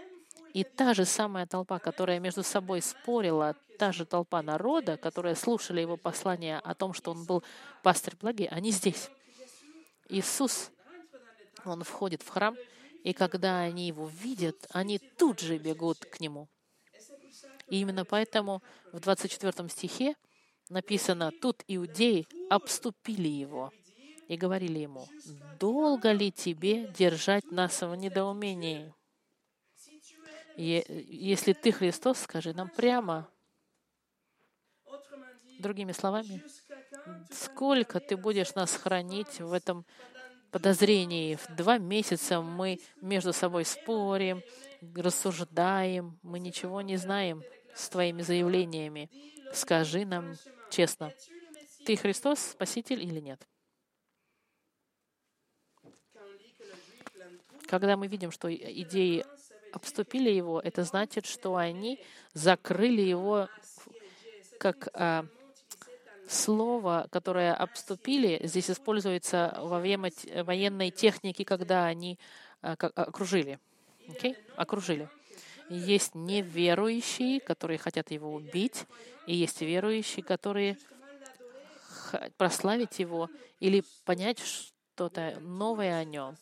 И 0.54 0.62
та 0.62 0.94
же 0.94 1.04
самая 1.04 1.46
толпа, 1.46 1.80
которая 1.80 2.20
между 2.20 2.44
собой 2.44 2.80
спорила, 2.80 3.56
та 3.76 3.90
же 3.90 4.06
толпа 4.06 4.40
народа, 4.40 4.96
которая 4.96 5.34
слушали 5.34 5.80
его 5.80 5.96
послание 5.96 6.60
о 6.60 6.76
том, 6.76 6.94
что 6.94 7.10
он 7.10 7.24
был 7.24 7.42
пастырь 7.82 8.14
благий, 8.20 8.46
они 8.46 8.70
здесь. 8.70 9.10
Иисус, 10.08 10.70
он 11.64 11.82
входит 11.82 12.22
в 12.22 12.28
храм, 12.28 12.56
и 13.02 13.12
когда 13.12 13.62
они 13.62 13.88
его 13.88 14.06
видят, 14.06 14.54
они 14.70 15.00
тут 15.00 15.40
же 15.40 15.58
бегут 15.58 15.98
к 15.98 16.20
нему. 16.20 16.48
И 17.66 17.80
именно 17.80 18.04
поэтому 18.04 18.62
в 18.92 19.00
24 19.00 19.68
стихе 19.68 20.14
написано, 20.68 21.32
тут 21.42 21.64
иудеи 21.66 22.28
обступили 22.48 23.28
его 23.28 23.72
и 24.28 24.36
говорили 24.36 24.78
ему, 24.78 25.08
«Долго 25.58 26.12
ли 26.12 26.30
тебе 26.30 26.86
держать 26.96 27.50
нас 27.50 27.82
в 27.82 27.92
недоумении? 27.96 28.94
Если 30.56 31.52
ты 31.52 31.72
Христос, 31.72 32.20
скажи 32.20 32.52
нам 32.52 32.68
прямо». 32.68 33.28
Другими 35.58 35.92
словами, 35.92 36.42
сколько 37.30 38.00
ты 38.00 38.16
будешь 38.16 38.54
нас 38.54 38.72
хранить 38.72 39.40
в 39.40 39.52
этом 39.52 39.86
подозрении? 40.50 41.36
В 41.36 41.46
два 41.54 41.78
месяца 41.78 42.40
мы 42.40 42.80
между 43.00 43.32
собой 43.32 43.64
спорим, 43.64 44.42
рассуждаем, 44.94 46.18
мы 46.22 46.38
ничего 46.38 46.82
не 46.82 46.96
знаем 46.96 47.42
с 47.74 47.88
твоими 47.88 48.22
заявлениями. 48.22 49.10
Скажи 49.52 50.04
нам 50.04 50.34
честно, 50.70 51.12
ты 51.86 51.96
Христос, 51.96 52.40
Спаситель 52.40 53.02
или 53.02 53.20
нет? 53.20 53.46
Когда 57.66 57.96
мы 57.96 58.08
видим, 58.08 58.30
что 58.30 58.52
идеи 58.54 59.24
обступили 59.74 60.30
его, 60.30 60.60
это 60.60 60.84
значит, 60.84 61.26
что 61.26 61.56
они 61.56 62.00
закрыли 62.32 63.02
его 63.02 63.48
как 64.58 64.88
а, 64.94 65.26
слово, 66.28 67.08
которое 67.10 67.54
обступили, 67.54 68.40
здесь 68.44 68.70
используется 68.70 69.58
во 69.60 69.78
время 69.78 70.10
военной 70.42 70.90
техники, 70.90 71.44
когда 71.44 71.86
они 71.86 72.18
а, 72.62 72.76
как, 72.76 72.98
окружили. 72.98 73.58
Okay? 74.08 74.36
Окружили. 74.56 75.08
Есть 75.68 76.14
неверующие, 76.14 77.40
которые 77.40 77.78
хотят 77.78 78.10
его 78.10 78.32
убить, 78.32 78.84
и 79.26 79.34
есть 79.34 79.60
верующие, 79.60 80.22
которые 80.22 80.78
прославить 82.36 82.98
его 82.98 83.28
или 83.60 83.82
понять 84.04 84.38
что-то 84.38 85.38
новое 85.40 85.98
о 85.98 86.04
нем 86.04 86.36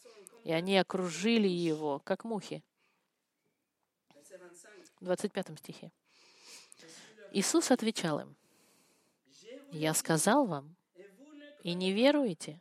и 0.44 0.52
они 0.52 0.76
окружили 0.78 1.48
его, 1.48 2.00
как 2.04 2.24
мухи. 2.24 2.62
В 5.02 5.04
25 5.04 5.58
стихе. 5.58 5.90
Иисус 7.32 7.72
отвечал 7.72 8.20
им, 8.20 8.36
«Я 9.72 9.94
сказал 9.94 10.46
вам, 10.46 10.76
и 11.64 11.74
не 11.74 11.92
веруете. 11.92 12.60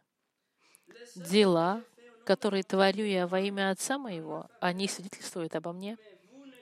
Дела, 1.15 1.83
которые 2.25 2.63
творю 2.63 3.05
я 3.05 3.27
во 3.27 3.39
имя 3.39 3.69
Отца 3.69 3.99
моего, 3.99 4.49
они 4.59 4.87
свидетельствуют 4.87 5.55
обо 5.55 5.71
мне, 5.71 5.99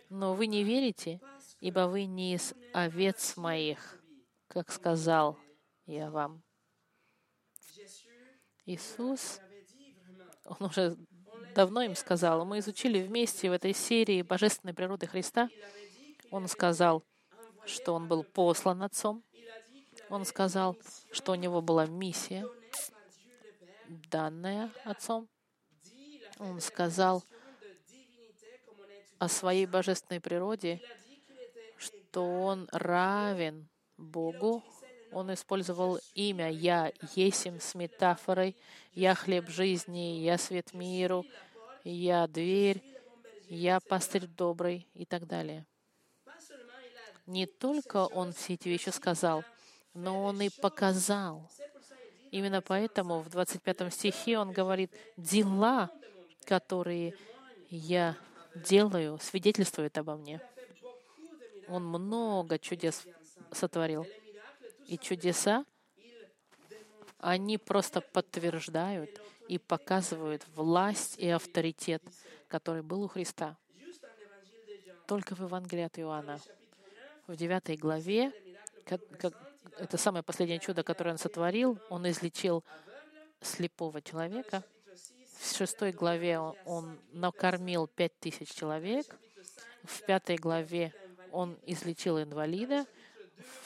но 0.09 0.33
вы 0.33 0.48
не 0.48 0.65
верите, 0.65 1.21
ибо 1.62 1.88
вы 1.88 2.03
не 2.03 2.33
из 2.33 2.53
овец 2.74 3.38
моих, 3.38 4.03
как 4.50 4.74
сказал 4.74 5.39
я 5.86 6.12
вам». 6.12 6.43
Иисус 8.65 9.39
он 10.43 10.57
уже 10.67 10.98
давно 11.59 11.81
им 11.81 11.93
сказал. 11.93 12.45
Мы 12.45 12.59
изучили 12.59 13.01
вместе 13.01 13.49
в 13.49 13.51
этой 13.51 13.73
серии 13.73 14.21
Божественной 14.21 14.73
природы 14.73 15.07
Христа. 15.07 15.49
Он 16.31 16.47
сказал, 16.47 17.03
что 17.65 17.95
он 17.95 18.07
был 18.07 18.23
послан 18.23 18.81
Отцом. 18.81 19.25
Он 20.09 20.23
сказал, 20.23 20.77
что 21.11 21.33
у 21.33 21.35
него 21.35 21.61
была 21.61 21.85
миссия, 21.85 22.45
данная 23.89 24.71
Отцом. 24.85 25.27
Он 26.37 26.61
сказал 26.61 27.25
о 29.17 29.27
своей 29.27 29.65
божественной 29.65 30.21
природе, 30.21 30.81
что 31.75 32.21
он 32.41 32.69
равен 32.71 33.67
Богу, 33.97 34.63
он 35.11 35.33
использовал 35.33 35.99
имя 36.13 36.49
«Я 36.49 36.93
есим» 37.15 37.59
с 37.59 37.75
метафорой 37.75 38.55
«Я 38.93 39.13
хлеб 39.13 39.49
жизни», 39.49 40.21
«Я 40.21 40.37
свет 40.37 40.73
миру», 40.73 41.25
«Я 41.91 42.27
дверь», 42.27 42.84
«Я 43.50 43.79
пастырь 43.79 44.27
добрый» 44.27 44.88
и 44.93 45.05
так 45.05 45.25
далее. 45.25 45.65
Не 47.25 47.48
только 47.48 48.05
он 48.05 48.31
все 48.31 48.53
эти 48.53 48.67
вещи 48.67 48.89
сказал, 48.89 49.43
но 49.96 50.24
Он 50.24 50.39
и 50.39 50.50
показал. 50.50 51.50
Именно 52.29 52.62
поэтому 52.62 53.22
в 53.22 53.29
25 53.29 53.91
стихе 53.91 54.38
Он 54.38 54.51
говорит, 54.51 54.93
«Дела, 55.17 55.89
которые 56.46 57.15
я 57.72 58.15
делаю, 58.53 59.17
свидетельствуют 59.19 59.98
обо 59.98 60.15
мне». 60.15 60.39
Он 61.67 61.84
много 61.86 62.60
чудес 62.60 63.08
сотворил. 63.51 64.05
И 64.86 65.00
чудеса, 65.00 65.65
они 67.17 67.58
просто 67.58 68.01
подтверждают 68.01 69.19
и 69.50 69.58
показывают 69.58 70.46
власть 70.56 71.18
и 71.18 71.27
авторитет, 71.27 72.03
который 72.48 72.84
был 72.84 73.01
у 73.01 73.08
Христа. 73.08 73.58
Только 75.08 75.34
в 75.34 75.39
Евангелии 75.39 75.86
от 75.86 75.98
Иоанна, 75.98 76.39
в 77.25 77.36
9 77.36 77.79
главе, 77.79 78.32
как, 78.86 79.01
как, 79.18 79.34
это 79.79 79.98
самое 79.98 80.24
последнее 80.24 80.60
чудо, 80.60 80.84
которое 80.84 81.12
он 81.12 81.18
сотворил, 81.18 81.79
он 81.89 82.08
излечил 82.08 82.63
слепого 83.41 84.03
человека. 84.03 84.63
В 85.39 85.58
шестой 85.58 85.94
главе 85.94 86.38
он, 86.38 87.00
накормил 87.12 87.88
пять 87.88 88.18
тысяч 88.20 88.53
человек. 88.53 89.18
В 89.84 90.06
пятой 90.06 90.36
главе 90.36 90.94
он 91.32 91.58
излечил 91.65 92.22
инвалида. 92.22 92.86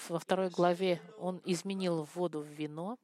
Во 0.08 0.20
второй 0.20 0.50
главе 0.50 1.02
он 1.18 1.42
изменил 1.44 2.08
воду 2.16 2.40
в 2.40 2.48
вино. 2.48 2.98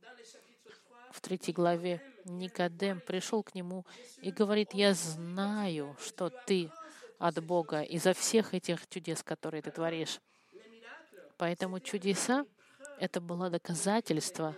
В 1.11 1.19
третьей 1.19 1.53
главе 1.53 2.01
Никодем 2.25 2.99
пришел 3.01 3.43
к 3.43 3.55
нему 3.55 3.85
и 4.21 4.31
говорит, 4.31 4.73
«Я 4.73 4.93
знаю, 4.93 5.95
что 5.99 6.29
ты 6.29 6.71
от 7.17 7.43
Бога 7.43 7.81
из-за 7.81 8.13
всех 8.13 8.53
этих 8.53 8.87
чудес, 8.89 9.23
которые 9.23 9.61
ты 9.61 9.71
творишь». 9.71 10.19
Поэтому 11.37 11.79
чудеса— 11.79 12.45
это 12.99 13.21
было 13.21 13.49
доказательство 13.49 14.55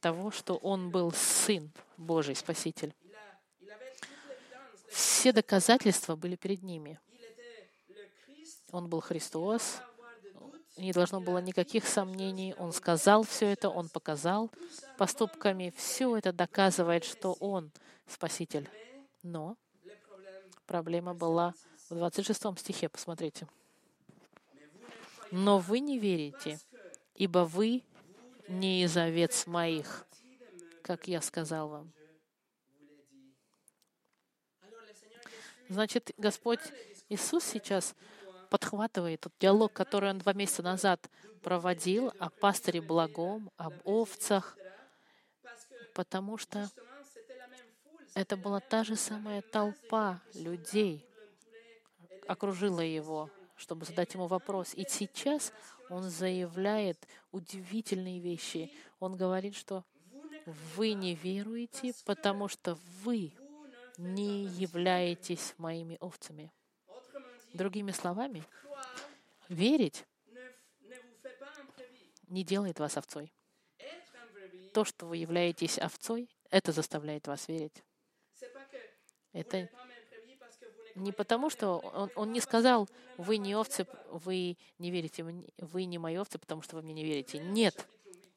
того, 0.00 0.30
что 0.30 0.56
он 0.56 0.90
был 0.90 1.12
Сын 1.12 1.70
Божий, 1.96 2.34
Спаситель. 2.34 2.94
Все 4.88 5.32
доказательства 5.32 6.16
были 6.16 6.36
перед 6.36 6.62
ними. 6.62 6.98
Он 8.72 8.88
был 8.88 9.00
Христос, 9.00 9.80
не 10.80 10.92
должно 10.92 11.20
было 11.20 11.38
никаких 11.38 11.86
сомнений. 11.86 12.54
Он 12.58 12.72
сказал 12.72 13.22
все 13.22 13.46
это, 13.46 13.68
он 13.68 13.88
показал 13.88 14.50
поступками. 14.98 15.72
Все 15.76 16.16
это 16.16 16.32
доказывает, 16.32 17.04
что 17.04 17.34
он 17.34 17.70
Спаситель. 18.06 18.68
Но 19.22 19.56
проблема 20.66 21.14
была 21.14 21.54
в 21.88 21.94
26 21.94 22.58
стихе, 22.58 22.88
посмотрите. 22.88 23.46
«Но 25.30 25.58
вы 25.58 25.78
не 25.78 25.98
верите, 25.98 26.58
ибо 27.14 27.44
вы 27.44 27.84
не 28.48 28.82
из 28.82 28.96
овец 28.96 29.46
моих, 29.46 30.06
как 30.82 31.06
я 31.06 31.20
сказал 31.20 31.68
вам». 31.68 31.92
Значит, 35.68 36.10
Господь 36.16 36.60
Иисус 37.08 37.44
сейчас 37.44 37.94
подхватывает 38.50 39.20
тот 39.20 39.32
диалог, 39.38 39.72
который 39.72 40.10
он 40.10 40.18
два 40.18 40.32
месяца 40.32 40.62
назад 40.62 41.08
проводил 41.42 42.12
о 42.18 42.28
пастыре 42.28 42.82
благом, 42.82 43.50
об 43.56 43.72
овцах, 43.84 44.58
потому 45.94 46.36
что 46.36 46.68
это 48.14 48.36
была 48.36 48.60
та 48.60 48.84
же 48.84 48.96
самая 48.96 49.40
толпа 49.40 50.20
людей, 50.34 51.06
окружила 52.26 52.80
его, 52.80 53.30
чтобы 53.56 53.86
задать 53.86 54.12
ему 54.14 54.26
вопрос. 54.26 54.74
И 54.74 54.84
сейчас 54.88 55.52
он 55.88 56.02
заявляет 56.02 56.98
удивительные 57.32 58.20
вещи. 58.20 58.72
Он 58.98 59.16
говорит, 59.16 59.54
что 59.54 59.84
вы 60.76 60.92
не 60.92 61.14
веруете, 61.14 61.94
потому 62.04 62.48
что 62.48 62.78
вы 63.02 63.32
не 63.96 64.44
являетесь 64.44 65.54
моими 65.58 65.96
овцами. 66.00 66.52
Другими 67.54 67.90
словами, 67.90 68.44
верить 69.48 70.04
не 72.28 72.44
делает 72.44 72.78
вас 72.78 72.96
овцой. 72.96 73.32
То, 74.72 74.84
что 74.84 75.06
вы 75.06 75.16
являетесь 75.16 75.78
овцой, 75.78 76.30
это 76.50 76.72
заставляет 76.72 77.26
вас 77.26 77.48
верить. 77.48 77.84
Это 79.32 79.68
не 80.94 81.12
потому, 81.12 81.50
что 81.50 81.78
он, 81.78 82.10
он 82.14 82.32
не 82.32 82.40
сказал, 82.40 82.88
вы 83.16 83.36
не 83.36 83.54
овцы, 83.54 83.86
вы 84.10 84.56
не 84.78 84.90
верите, 84.90 85.24
вы 85.58 85.84
не 85.84 85.98
мои 85.98 86.16
овцы, 86.16 86.38
потому 86.38 86.62
что 86.62 86.76
вы 86.76 86.82
мне 86.82 86.92
не 86.92 87.04
верите. 87.04 87.38
Нет. 87.38 87.86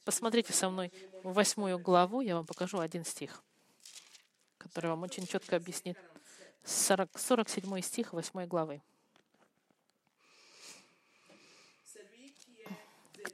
Посмотрите 0.05 0.53
со 0.53 0.69
мной 0.69 0.91
в 1.23 1.33
восьмую 1.33 1.79
главу, 1.79 2.21
я 2.21 2.35
вам 2.35 2.45
покажу 2.45 2.79
один 2.79 3.05
стих, 3.05 3.43
который 4.57 4.87
вам 4.87 5.03
очень 5.03 5.25
четко 5.25 5.55
объяснит. 5.55 5.97
40, 6.65 7.17
47 7.17 7.81
стих 7.81 8.13
8 8.13 8.45
главы. 8.45 8.81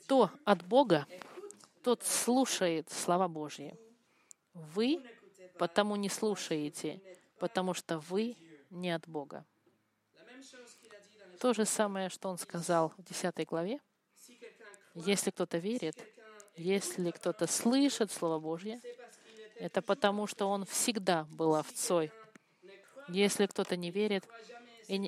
Кто 0.10 0.32
от 0.44 0.66
Бога, 0.66 1.06
тот 1.84 2.04
слушает 2.04 2.90
слова 2.90 3.28
Божьи. 3.28 3.78
Вы 4.56 5.04
потому 5.60 5.96
не 5.98 6.10
слушаете, 6.10 7.00
потому 7.38 7.76
что 7.76 8.00
вы 8.00 8.36
не 8.72 8.90
от 8.90 9.08
Бога. 9.08 9.46
То 11.40 11.54
же 11.54 11.64
самое, 11.64 12.10
что 12.10 12.28
он 12.30 12.40
сказал 12.40 12.92
в 12.98 13.04
10 13.04 13.48
главе. 13.48 13.80
Если 14.96 15.30
кто-то 15.30 15.60
верит, 15.60 15.96
если 16.56 17.12
кто-то 17.12 17.46
слышит 17.46 18.12
Слово 18.12 18.40
Божье, 18.40 18.82
это 19.60 19.84
потому, 19.84 20.26
что 20.26 20.50
он 20.50 20.66
всегда 20.66 21.28
был 21.30 21.54
овцой. 21.54 22.12
Если 23.10 23.46
кто-то 23.46 23.78
не 23.78 23.92
верит, 23.92 24.28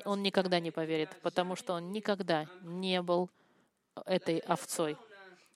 он 0.04 0.22
никогда 0.22 0.60
не 0.60 0.70
поверит, 0.70 1.10
потому 1.22 1.56
что 1.56 1.72
он 1.72 1.90
никогда 1.90 2.46
не 2.62 3.02
был 3.02 3.30
этой 4.06 4.38
овцой. 4.38 4.96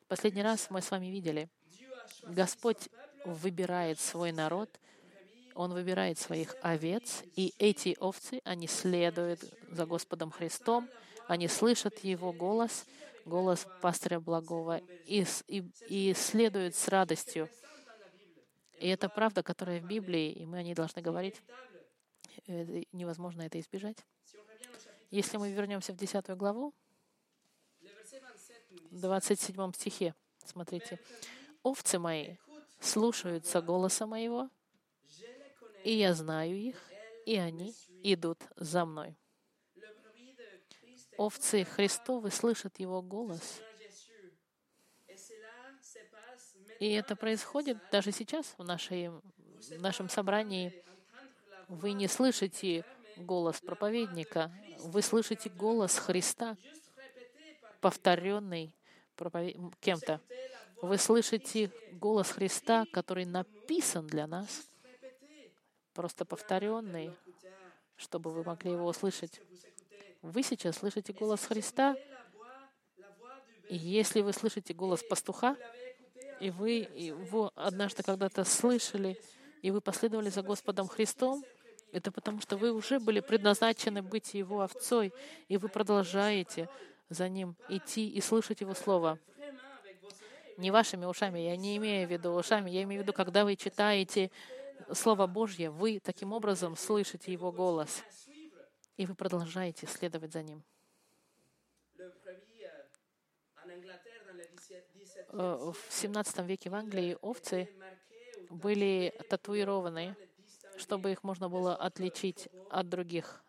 Последний 0.08 0.42
раз 0.42 0.70
мы 0.70 0.82
с 0.82 0.90
вами 0.90 1.06
видели, 1.06 1.48
Господь 2.22 2.88
выбирает 3.24 3.98
свой 3.98 4.32
народ, 4.32 4.70
Он 5.54 5.72
выбирает 5.72 6.18
своих 6.18 6.54
овец, 6.62 7.22
и 7.34 7.54
эти 7.58 7.96
овцы, 7.98 8.40
они 8.44 8.66
следуют 8.66 9.40
за 9.70 9.86
Господом 9.86 10.30
Христом, 10.30 10.88
они 11.26 11.48
слышат 11.48 11.98
Его 12.00 12.32
голос, 12.32 12.86
голос 13.24 13.66
пастыря 13.80 14.20
благого, 14.20 14.78
и, 15.06 15.24
и, 15.48 15.64
и 15.88 16.14
следуют 16.14 16.76
с 16.76 16.88
радостью. 16.88 17.48
И 18.78 18.88
это 18.88 19.08
правда, 19.08 19.42
которая 19.42 19.80
в 19.80 19.86
Библии, 19.86 20.30
и 20.30 20.44
мы 20.44 20.58
о 20.58 20.62
ней 20.62 20.74
должны 20.74 21.02
говорить. 21.02 21.42
Э, 22.46 22.82
невозможно 22.92 23.42
это 23.42 23.58
избежать. 23.58 23.96
Если 25.10 25.36
мы 25.38 25.50
вернемся 25.50 25.92
в 25.92 25.96
10 25.96 26.28
главу, 26.36 26.74
27 28.90 29.72
стихе. 29.72 30.14
Смотрите. 30.44 31.00
«Овцы 31.62 31.98
мои 31.98 32.36
слушаются 32.80 33.60
голоса 33.60 34.06
моего, 34.06 34.48
и 35.84 35.92
я 35.92 36.14
знаю 36.14 36.56
их, 36.56 36.76
и 37.24 37.36
они 37.36 37.74
идут 38.02 38.38
за 38.56 38.84
мной». 38.84 39.16
Овцы 41.16 41.64
Христовы 41.64 42.30
слышат 42.30 42.78
Его 42.78 43.02
голос. 43.02 43.60
И 46.78 46.92
это 46.92 47.16
происходит 47.16 47.78
даже 47.90 48.12
сейчас 48.12 48.54
в, 48.58 48.64
нашей, 48.64 49.08
в 49.08 49.80
нашем 49.80 50.10
собрании. 50.10 50.84
Вы 51.68 51.92
не 51.92 52.06
слышите 52.06 52.84
голос 53.16 53.60
проповедника, 53.60 54.52
вы 54.80 55.00
слышите 55.00 55.48
голос 55.48 55.96
Христа, 55.96 56.56
повторенный 57.86 58.74
кем-то. 59.78 60.20
Вы 60.82 60.98
слышите 60.98 61.70
голос 61.92 62.32
Христа, 62.32 62.84
который 62.92 63.24
написан 63.24 64.08
для 64.08 64.26
нас, 64.26 64.66
просто 65.94 66.24
повторенный, 66.24 67.12
чтобы 67.94 68.32
вы 68.32 68.42
могли 68.42 68.72
его 68.72 68.86
услышать. 68.86 69.40
Вы 70.20 70.42
сейчас 70.42 70.78
слышите 70.78 71.12
голос 71.12 71.44
Христа, 71.44 71.94
и 73.68 73.76
если 73.76 74.20
вы 74.20 74.32
слышите 74.32 74.74
голос 74.74 75.04
пастуха, 75.04 75.56
и 76.40 76.50
вы 76.50 76.88
его 76.92 77.52
однажды 77.54 78.02
когда-то 78.02 78.42
слышали, 78.42 79.16
и 79.62 79.70
вы 79.70 79.80
последовали 79.80 80.28
за 80.28 80.42
Господом 80.42 80.88
Христом, 80.88 81.44
это 81.92 82.10
потому, 82.10 82.40
что 82.40 82.56
вы 82.56 82.72
уже 82.72 82.98
были 82.98 83.20
предназначены 83.20 84.02
быть 84.02 84.34
Его 84.34 84.62
овцой, 84.62 85.14
и 85.46 85.56
вы 85.56 85.68
продолжаете 85.68 86.68
за 87.08 87.28
Ним 87.28 87.56
идти 87.68 88.08
и 88.08 88.20
слышать 88.20 88.60
Его 88.60 88.74
Слово. 88.74 89.18
Не 90.56 90.70
вашими 90.70 91.04
ушами, 91.04 91.40
я 91.40 91.56
не 91.56 91.76
имею 91.76 92.08
в 92.08 92.10
виду 92.10 92.32
ушами, 92.32 92.70
я 92.70 92.82
имею 92.82 93.02
в 93.02 93.04
виду, 93.04 93.12
когда 93.12 93.44
вы 93.44 93.56
читаете 93.56 94.30
Слово 94.92 95.26
Божье, 95.26 95.70
вы 95.70 96.00
таким 96.00 96.32
образом 96.32 96.76
слышите 96.76 97.32
Его 97.32 97.52
голос, 97.52 98.02
и 98.96 99.04
вы 99.04 99.14
продолжаете 99.14 99.86
следовать 99.86 100.32
за 100.32 100.42
Ним. 100.42 100.62
э, 105.28 105.72
в 105.72 105.92
17 105.92 106.38
веке 106.46 106.70
в 106.70 106.74
Англии 106.74 107.16
овцы 107.20 107.68
были 108.50 109.14
татуированы, 109.28 110.16
чтобы 110.76 111.12
их 111.12 111.22
можно 111.22 111.48
было 111.48 111.74
отличить 111.74 112.48
от 112.70 112.88
других. 112.88 113.42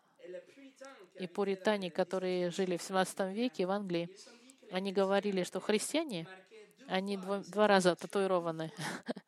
И 1.18 1.26
пуритане, 1.26 1.90
которые 1.90 2.50
жили 2.50 2.76
в 2.76 2.82
17 2.82 3.34
веке 3.34 3.66
в 3.66 3.70
Англии, 3.70 4.08
они 4.70 4.92
говорили, 4.92 5.42
что 5.42 5.60
христиане, 5.60 6.26
они 6.86 7.16
два, 7.16 7.38
два 7.40 7.66
раза 7.66 7.96
татуированы. 7.96 8.72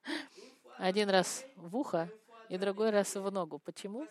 Один 0.79 1.11
раз 1.11 1.45
в 1.57 1.77
ухо 1.77 2.09
и 2.49 2.57
другой 2.59 2.91
раз 2.91 3.15
в 3.15 3.31
ногу. 3.31 3.59
Почему? 3.59 4.07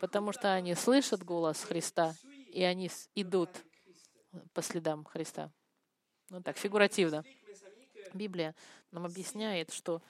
Потому 0.00 0.32
что 0.32 0.52
они 0.52 0.74
слышат 0.74 1.22
голос 1.24 1.62
Христа, 1.62 2.14
и 2.52 2.62
они 2.62 2.90
идут 3.14 3.50
по 4.52 4.62
следам 4.62 5.04
Христа. 5.04 5.50
Ну 6.30 6.42
так, 6.42 6.56
фигуративно. 6.58 7.24
Библия 8.12 8.54
нам 8.90 9.06
объясняет, 9.06 9.72
что 9.72 10.02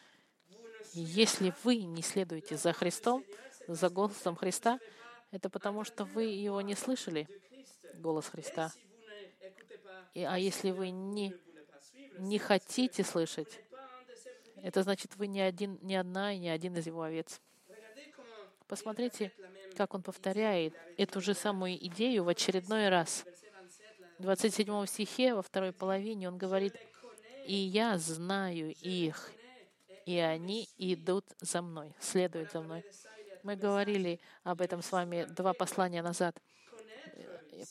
если 0.93 1.55
вы 1.65 1.77
не 1.77 2.03
следуете 2.03 2.57
за 2.57 2.73
Христом, 2.73 3.25
за 3.67 3.89
голосом 3.89 4.37
Христа, 4.37 4.79
это 5.35 5.51
потому, 5.51 5.83
что 5.83 6.05
вы 6.05 6.25
его 6.25 6.61
не 6.61 6.77
слышали, 6.77 7.29
голос 7.95 8.29
Христа. 8.29 8.73
И, 10.15 10.23
а 10.23 10.39
если 10.39 10.71
вы 10.71 10.91
не, 10.91 11.35
не 12.19 12.39
хотите 12.39 13.03
слышать, 13.03 13.61
это 14.63 14.85
значит, 14.85 15.17
вы 15.17 15.27
не, 15.27 15.41
один, 15.41 15.79
не 15.83 15.97
одна 15.97 16.33
и 16.33 16.39
не 16.39 16.51
один 16.51 16.77
из 16.77 16.87
его 16.87 17.03
овец. 17.03 17.41
Посмотрите, 18.69 19.33
как 19.77 19.95
он 19.95 20.03
повторяет 20.03 20.75
эту 20.97 21.21
же 21.21 21.35
самую 21.35 21.85
идею 21.89 22.23
в 22.23 22.29
очередной 22.29 22.89
раз. 22.89 23.25
В 24.19 24.23
27 24.23 24.87
стихе, 24.87 25.35
во 25.35 25.43
второй 25.43 25.73
половине, 25.73 26.29
он 26.29 26.39
говорит, 26.39 26.77
«И 27.45 27.55
я 27.55 27.99
знаю 27.99 28.73
их, 28.73 29.33
и 30.07 30.17
они 30.17 30.69
идут 30.79 31.27
за 31.41 31.61
мной, 31.61 31.93
следуют 31.99 32.53
за 32.53 32.61
мной». 32.61 32.85
Мы 33.45 33.57
говорили 33.57 34.21
об 34.43 34.63
этом 34.63 34.81
с 34.81 34.91
вами 34.91 35.25
два 35.25 35.53
послания 35.53 36.01
назад. 36.03 36.41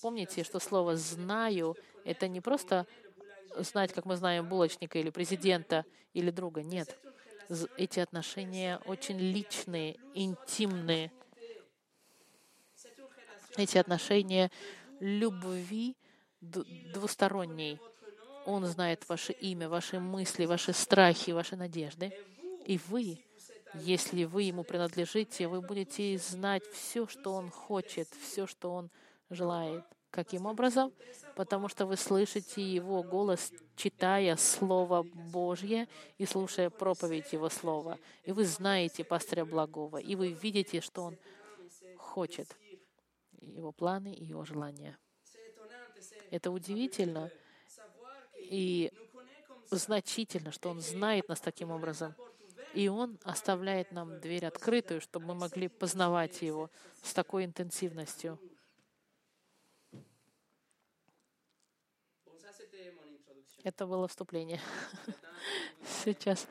Помните, 0.04 0.44
что 0.44 0.60
слово 0.60 0.96
«знаю»— 0.96 1.76
это 2.06 2.28
не 2.28 2.42
просто 2.42 2.86
знать, 3.58 3.92
как 3.92 4.06
мы 4.06 4.16
знаем 4.16 4.48
булочника 4.48 5.00
или 5.00 5.10
президента 5.10 5.84
или 6.14 6.30
друга. 6.30 6.62
Нет. 6.62 6.96
Эти 7.76 8.00
отношения 8.00 8.80
очень 8.86 9.18
личные, 9.18 9.98
интимные. 10.14 11.12
Эти 13.58 13.80
отношения 13.80 14.52
любви 15.00 15.98
двусторонней. 16.40 17.80
Он 18.46 18.64
знает 18.68 19.10
ваше 19.10 19.34
имя, 19.34 19.70
ваши 19.70 20.00
мысли, 20.00 20.46
ваши 20.46 20.72
страхи, 20.72 21.32
ваши 21.32 21.56
надежды. 21.56 22.14
И 22.64 22.80
вы, 22.90 23.24
если 23.76 24.24
вы 24.26 24.44
ему 24.44 24.64
принадлежите, 24.64 25.48
вы 25.48 25.62
будете 25.62 26.18
знать 26.18 26.64
все, 26.68 27.08
что 27.08 27.34
он 27.34 27.50
хочет, 27.50 28.08
все, 28.22 28.48
что 28.48 28.74
он 28.74 28.90
желает. 29.30 29.84
Каким 30.14 30.46
образом? 30.46 30.94
Потому 31.36 31.68
что 31.70 31.88
вы 31.88 31.98
слышите 31.98 32.62
Его 32.62 33.02
голос, 33.02 33.52
читая 33.76 34.36
Слово 34.38 35.02
Божье 35.02 35.88
и 36.20 36.28
слушая 36.28 36.70
проповедь 36.70 37.34
Его 37.34 37.50
Слова. 37.50 37.98
И 38.24 38.32
вы 38.32 38.46
знаете 38.46 39.04
пастыря 39.04 39.44
Благого, 39.44 39.98
и 39.98 40.16
вы 40.16 40.32
видите, 40.32 40.82
что 40.82 41.06
Он 41.06 41.18
хочет, 41.98 42.56
Его 43.42 43.72
планы 43.72 44.14
и 44.14 44.24
Его 44.24 44.46
желания. 44.46 45.00
Это 46.30 46.52
удивительно 46.52 47.32
и 48.38 48.92
значительно, 49.72 50.52
что 50.52 50.70
Он 50.70 50.80
знает 50.80 51.28
нас 51.28 51.40
таким 51.40 51.72
образом. 51.72 52.14
И 52.74 52.88
Он 52.88 53.20
оставляет 53.24 53.92
нам 53.92 54.20
дверь 54.20 54.46
открытую, 54.46 55.02
чтобы 55.02 55.28
мы 55.28 55.36
могли 55.36 55.68
познавать 55.68 56.42
Его 56.42 56.70
с 57.04 57.14
такой 57.14 57.46
интенсивностью. 57.46 58.40
Это 63.64 63.86
было 63.88 64.08
вступление. 64.08 64.60
Сейчас 66.04 66.48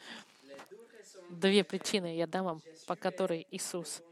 две 1.28 1.62
причины 1.64 2.16
я 2.16 2.26
дам 2.26 2.44
вам, 2.44 2.62
по 2.86 2.96
которой 2.96 3.46
Иисус, 3.50 4.02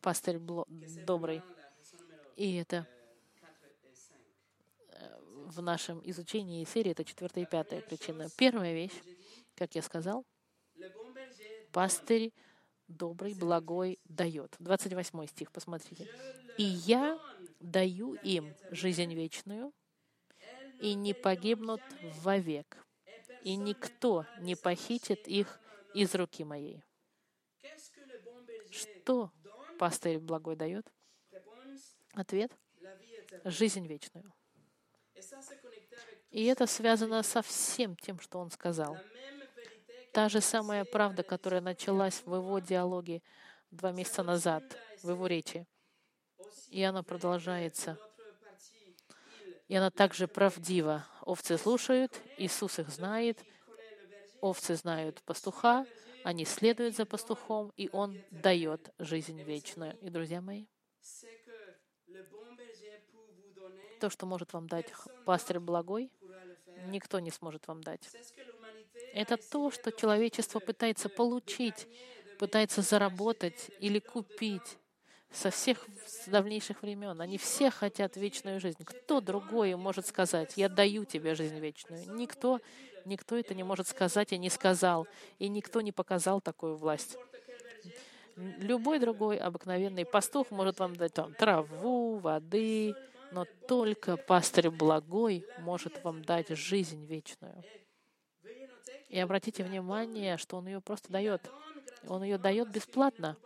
пастырь 0.00 0.38
добрый. 0.38 1.42
И 2.36 2.54
это 2.56 2.86
э, 4.92 5.20
в 5.46 5.60
нашем 5.60 6.00
изучении 6.04 6.64
серии 6.64 6.92
это 6.92 7.04
четвертая 7.04 7.44
и 7.44 7.48
пятая 7.48 7.80
причина. 7.80 8.28
Первая 8.36 8.72
вещь, 8.72 9.02
как 9.56 9.74
я 9.74 9.82
сказал, 9.82 10.24
пастырь 11.72 12.32
добрый, 12.88 13.34
благой 13.34 13.98
дает. 14.04 14.54
28 14.58 15.26
стих, 15.26 15.52
посмотрите. 15.52 16.08
«И 16.56 16.62
я 16.62 17.18
даю 17.60 18.14
им 18.14 18.54
жизнь 18.70 19.14
вечную, 19.14 19.72
и 20.80 20.94
не 20.94 21.14
погибнут 21.14 21.82
вовек, 22.22 22.84
и 23.42 23.56
никто 23.56 24.26
не 24.40 24.54
похитит 24.54 25.26
их 25.26 25.60
из 25.94 26.14
руки 26.14 26.44
моей. 26.44 26.82
Что 28.70 29.32
пастырь 29.78 30.18
благой 30.18 30.56
дает? 30.56 30.86
Ответ— 32.12 32.52
жизнь 33.44 33.86
вечную. 33.86 34.32
И 36.30 36.44
это 36.44 36.66
связано 36.66 37.22
со 37.22 37.42
всем 37.42 37.96
тем, 37.96 38.18
что 38.20 38.38
он 38.38 38.50
сказал. 38.50 38.98
Та 40.18 40.28
же 40.28 40.40
самая 40.40 40.84
правда, 40.84 41.22
которая 41.22 41.60
началась 41.60 42.22
в 42.26 42.34
его 42.34 42.58
диалоге 42.58 43.22
два 43.70 43.92
месяца 43.92 44.24
назад, 44.24 44.64
в 45.04 45.10
его 45.10 45.28
речи. 45.28 45.64
И 46.70 46.82
она 46.82 47.04
продолжается 47.04 47.96
и 49.68 49.76
она 49.76 49.92
также 49.92 50.26
правдива. 50.26 51.06
Овцы 51.20 51.56
слушают, 51.56 52.20
Иисус 52.36 52.80
их 52.80 52.88
знает, 52.88 53.38
овцы 54.40 54.74
знают 54.74 55.22
пастуха, 55.22 55.86
они 56.24 56.44
следуют 56.44 56.96
за 56.96 57.06
пастухом, 57.06 57.72
и 57.76 57.88
Он 57.92 58.20
дает 58.32 58.92
жизнь 58.98 59.40
вечную. 59.44 59.96
И, 60.00 60.10
друзья 60.10 60.40
мои, 60.40 60.66
то, 64.00 64.10
что 64.10 64.26
может 64.26 64.52
вам 64.52 64.66
дать 64.66 64.92
пастырь 65.24 65.60
благой, 65.60 66.10
никто 66.86 67.20
не 67.20 67.30
сможет 67.30 67.68
вам 67.68 67.84
дать. 67.84 68.10
Это 69.14 69.36
то, 69.36 69.70
что 69.70 69.92
человечество 69.92 70.60
пытается 70.60 71.08
получить, 71.08 71.86
пытается 72.38 72.82
заработать 72.82 73.70
или 73.80 73.98
купить 73.98 74.78
со 75.30 75.50
всех 75.50 75.86
давнейших 76.26 76.82
времен. 76.82 77.20
Они 77.20 77.38
все 77.38 77.70
хотят 77.70 78.16
вечную 78.16 78.60
жизнь. 78.60 78.82
Кто 78.84 79.20
другой 79.20 79.74
может 79.76 80.06
сказать, 80.06 80.54
я 80.56 80.68
даю 80.68 81.04
тебе 81.04 81.34
жизнь 81.34 81.58
вечную? 81.58 82.10
Никто, 82.14 82.60
никто 83.04 83.36
это 83.36 83.54
не 83.54 83.62
может 83.62 83.88
сказать 83.88 84.32
и 84.32 84.38
не 84.38 84.50
сказал. 84.50 85.06
И 85.38 85.48
никто 85.48 85.80
не 85.80 85.92
показал 85.92 86.40
такую 86.40 86.76
власть. 86.76 87.16
Любой 88.36 89.00
другой 89.00 89.36
обыкновенный 89.36 90.04
пастух 90.04 90.50
может 90.50 90.78
вам 90.78 90.94
дать 90.94 91.12
там, 91.12 91.34
траву, 91.34 92.18
воды, 92.18 92.94
но 93.32 93.46
только 93.66 94.16
пастырь 94.16 94.70
благой 94.70 95.44
может 95.58 96.02
вам 96.04 96.22
дать 96.22 96.48
жизнь 96.50 97.04
вечную. 97.04 97.64
И 99.08 99.18
обратите 99.18 99.64
внимание, 99.64 100.36
что 100.36 100.56
он 100.56 100.66
ее 100.66 100.80
просто 100.80 101.10
дает. 101.10 101.50
Он 102.06 102.22
ее 102.22 102.38
дает 102.38 102.70
бесплатно 102.70 103.36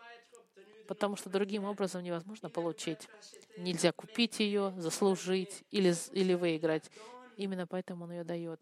потому 0.92 1.16
что 1.16 1.30
другим 1.30 1.64
образом 1.64 2.02
невозможно 2.02 2.50
получить. 2.50 3.08
Нельзя 3.56 3.92
купить 3.92 4.40
ее, 4.40 4.74
заслужить 4.76 5.64
или, 5.70 5.94
или 6.12 6.34
выиграть. 6.34 6.90
Именно 7.38 7.66
поэтому 7.66 8.04
он 8.04 8.12
ее 8.12 8.24
дает. 8.24 8.60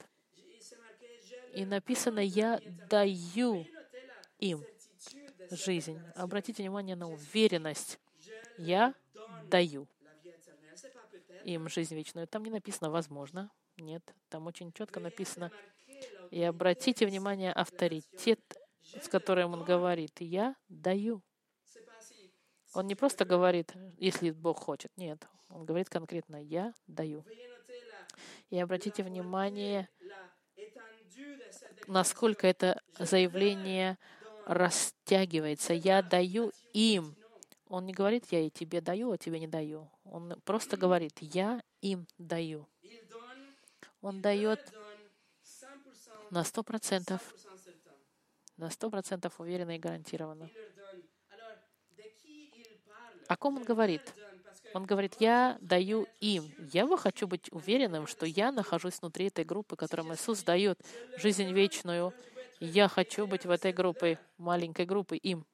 И 1.54 1.64
написано, 1.64 2.20
я 2.20 2.60
даю 2.88 3.66
им 4.38 4.64
жизнь. 5.50 6.00
Обратите 6.14 6.62
внимание 6.62 6.94
на 6.94 7.10
уверенность. 7.10 7.98
Я 8.58 8.94
даю 9.48 9.88
им 11.44 11.68
жизнь 11.68 11.96
вечную. 11.96 12.28
Там 12.28 12.44
не 12.44 12.50
написано 12.50 12.90
«возможно». 12.90 13.50
Нет, 13.76 14.02
там 14.28 14.46
очень 14.46 14.72
четко 14.72 15.00
написано. 15.00 15.50
И 16.30 16.42
обратите 16.42 17.06
внимание 17.06 17.52
авторитет, 17.52 18.40
с 18.82 19.08
которым 19.08 19.54
он 19.54 19.64
говорит. 19.64 20.20
Я 20.20 20.54
даю. 20.68 21.22
Он 22.72 22.86
не 22.86 22.94
просто 22.94 23.24
говорит, 23.24 23.72
если 23.98 24.30
Бог 24.30 24.60
хочет. 24.60 24.92
Нет, 24.96 25.26
он 25.48 25.64
говорит 25.64 25.88
конкретно, 25.88 26.36
я 26.36 26.72
даю. 26.86 27.24
И 28.48 28.58
обратите 28.58 29.02
внимание, 29.02 29.88
насколько 31.88 32.46
это 32.46 32.80
заявление 32.98 33.98
растягивается. 34.46 35.74
Я 35.74 36.02
даю 36.02 36.52
им. 36.72 37.16
Он 37.66 37.86
не 37.86 37.92
говорит, 37.92 38.26
я 38.30 38.40
и 38.40 38.50
тебе 38.50 38.80
даю, 38.80 39.12
а 39.12 39.18
тебе 39.18 39.40
не 39.40 39.46
даю. 39.48 39.90
Он 40.04 40.40
просто 40.44 40.76
говорит, 40.76 41.18
я 41.20 41.62
им 41.80 42.06
даю. 42.18 42.68
Он 44.00 44.20
дает 44.22 44.72
на 46.30 46.44
сто 46.44 46.62
процентов, 46.62 47.34
на 48.56 48.70
сто 48.70 48.90
процентов 48.90 49.40
уверенно 49.40 49.76
и 49.76 49.78
гарантированно. 49.78 50.48
О 53.28 53.36
ком 53.36 53.56
он 53.56 53.64
говорит? 53.64 54.14
Он 54.74 54.84
говорит, 54.86 55.16
я 55.18 55.58
даю 55.60 56.06
им. 56.20 56.52
Я 56.72 56.86
бы 56.86 56.96
хочу 56.98 57.26
быть 57.26 57.50
уверенным, 57.52 58.06
что 58.06 58.26
я 58.26 58.52
нахожусь 58.52 59.00
внутри 59.00 59.26
этой 59.26 59.44
группы, 59.44 59.76
которым 59.76 60.12
Иисус 60.14 60.42
дает 60.42 60.80
жизнь 61.16 61.52
вечную. 61.52 62.12
Я 62.60 62.88
хочу 62.88 63.26
быть 63.26 63.46
в 63.46 63.50
этой 63.50 63.72
группе, 63.72 64.18
маленькой 64.36 64.86
группы, 64.86 65.16
им. 65.16 65.46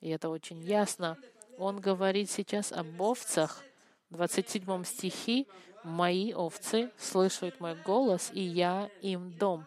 И 0.00 0.10
это 0.10 0.28
очень 0.28 0.60
ясно. 0.62 1.16
Он 1.56 1.80
говорит 1.80 2.30
сейчас 2.30 2.72
об 2.72 3.00
овцах. 3.00 3.62
В 4.10 4.16
27 4.16 4.84
стихе 4.84 5.46
«Мои 5.84 6.32
овцы 6.32 6.90
слышат 6.98 7.60
мой 7.60 7.74
голос, 7.76 8.30
и 8.32 8.40
я 8.40 8.90
им 9.00 9.32
дом». 9.32 9.66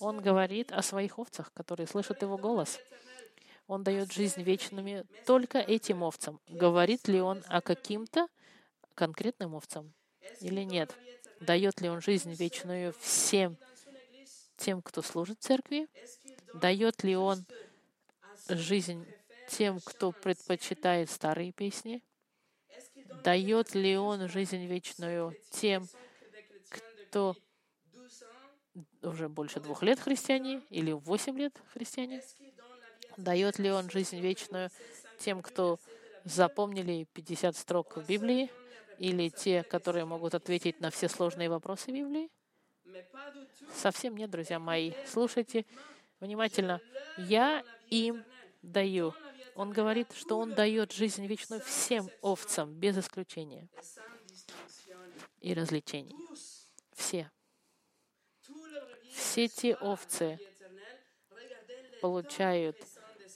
Он 0.00 0.20
говорит 0.20 0.72
о 0.72 0.82
своих 0.82 1.18
овцах, 1.18 1.52
которые 1.52 1.86
слышат 1.86 2.22
его 2.22 2.36
голос. 2.36 2.80
Он 3.68 3.84
дает 3.84 4.12
жизнь 4.12 4.42
вечными 4.42 5.04
только 5.26 5.58
этим 5.58 6.02
овцам. 6.02 6.40
Говорит 6.48 7.08
ли 7.08 7.20
он 7.20 7.42
о 7.46 7.60
каким-то 7.60 8.28
конкретным 8.94 9.54
овцам 9.54 9.92
или 10.40 10.62
нет? 10.62 10.94
Дает 11.40 11.80
ли 11.80 11.88
он 11.88 12.00
жизнь 12.00 12.32
вечную 12.34 12.94
всем 13.00 13.56
тем, 14.56 14.82
кто 14.82 15.02
служит 15.02 15.40
церкви? 15.40 15.88
Дает 16.54 17.02
ли 17.02 17.16
он 17.16 17.44
жизнь 18.48 19.06
тем, 19.48 19.80
кто 19.80 20.12
предпочитает 20.12 21.10
старые 21.10 21.52
песни? 21.52 22.02
Дает 23.24 23.74
ли 23.74 23.96
он 23.96 24.28
жизнь 24.28 24.64
вечную 24.66 25.36
тем, 25.50 25.86
кто 26.68 27.36
уже 29.02 29.28
больше 29.28 29.60
двух 29.60 29.82
лет 29.82 30.00
христиане 30.00 30.62
или 30.70 30.92
восемь 30.92 31.38
лет 31.38 31.54
христиане? 31.72 32.22
Дает 33.16 33.58
ли 33.58 33.70
он 33.70 33.90
жизнь 33.90 34.18
вечную 34.18 34.70
тем, 35.18 35.42
кто 35.42 35.78
запомнили 36.24 37.06
50 37.12 37.56
строк 37.56 37.96
в 37.96 38.06
Библии, 38.06 38.50
или 38.98 39.28
те, 39.30 39.64
которые 39.64 40.04
могут 40.04 40.34
ответить 40.34 40.80
на 40.80 40.90
все 40.90 41.08
сложные 41.08 41.48
вопросы 41.48 41.90
Библии? 41.90 42.30
Совсем 43.74 44.16
нет, 44.16 44.30
друзья 44.30 44.58
мои. 44.58 44.92
Слушайте 45.06 45.66
внимательно. 46.20 46.80
Я 47.18 47.64
им 47.90 48.24
даю. 48.62 49.14
Он 49.54 49.72
говорит, 49.72 50.12
что 50.12 50.38
Он 50.38 50.54
дает 50.54 50.92
жизнь 50.92 51.26
вечную 51.26 51.60
всем 51.60 52.08
овцам, 52.20 52.72
без 52.74 52.98
исключения 52.98 53.68
и 55.40 55.54
развлечений. 55.54 56.16
Все. 56.94 57.30
Все 59.12 59.48
те 59.48 59.74
овцы 59.74 60.38
получают 62.00 62.76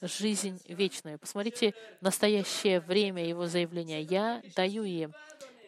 жизнь 0.00 0.60
вечную. 0.66 1.18
Посмотрите 1.18 1.74
настоящее 2.00 2.80
время 2.80 3.24
его 3.26 3.46
заявления. 3.46 4.02
«Я 4.02 4.42
даю 4.54 4.84
им». 4.84 5.14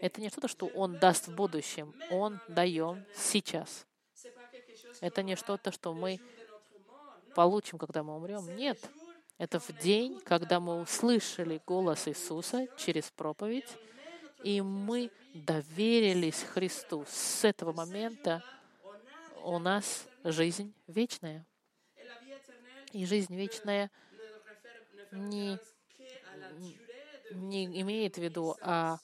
Это 0.00 0.20
не 0.20 0.28
что-то, 0.28 0.48
что 0.48 0.66
он 0.66 0.98
даст 0.98 1.26
в 1.26 1.34
будущем. 1.34 1.92
Он 2.10 2.40
дает 2.48 2.98
сейчас. 3.14 3.86
Это 5.00 5.22
не 5.22 5.36
что-то, 5.36 5.72
что 5.72 5.92
мы 5.92 6.20
получим, 7.34 7.78
когда 7.78 8.02
мы 8.02 8.16
умрем. 8.16 8.54
Нет. 8.56 8.78
Это 9.38 9.60
в 9.60 9.70
день, 9.78 10.20
когда 10.24 10.58
мы 10.58 10.80
услышали 10.80 11.62
голос 11.64 12.08
Иисуса 12.08 12.66
через 12.76 13.10
проповедь, 13.12 13.68
и 14.42 14.60
мы 14.60 15.12
доверились 15.32 16.42
Христу. 16.42 17.04
С 17.08 17.44
этого 17.44 17.72
момента 17.72 18.42
у 19.44 19.60
нас 19.60 20.08
жизнь 20.24 20.74
вечная. 20.88 21.46
И 22.92 23.06
жизнь 23.06 23.36
вечная 23.36 23.90
не, 25.12 25.58
не 27.30 27.80
имеет 27.82 28.16
в 28.16 28.18
виду 28.18 28.56
о, 28.60 28.98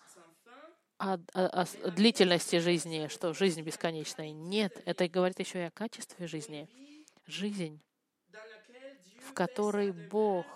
о, 0.99 1.19
о, 1.35 1.63
о 1.63 1.91
длительности 1.91 2.59
жизни, 2.59 3.07
что 3.09 3.35
жизнь 3.35 3.63
бесконечная. 3.63 4.33
Нет, 4.33 4.83
это 4.85 5.09
говорит 5.09 5.39
еще 5.39 5.61
и 5.61 5.67
о 5.67 5.71
качестве 5.71 6.27
жизни. 6.27 6.69
Жизнь, 7.27 7.81
в 9.35 9.37
которой 9.37 9.91
Бог, 9.91 10.47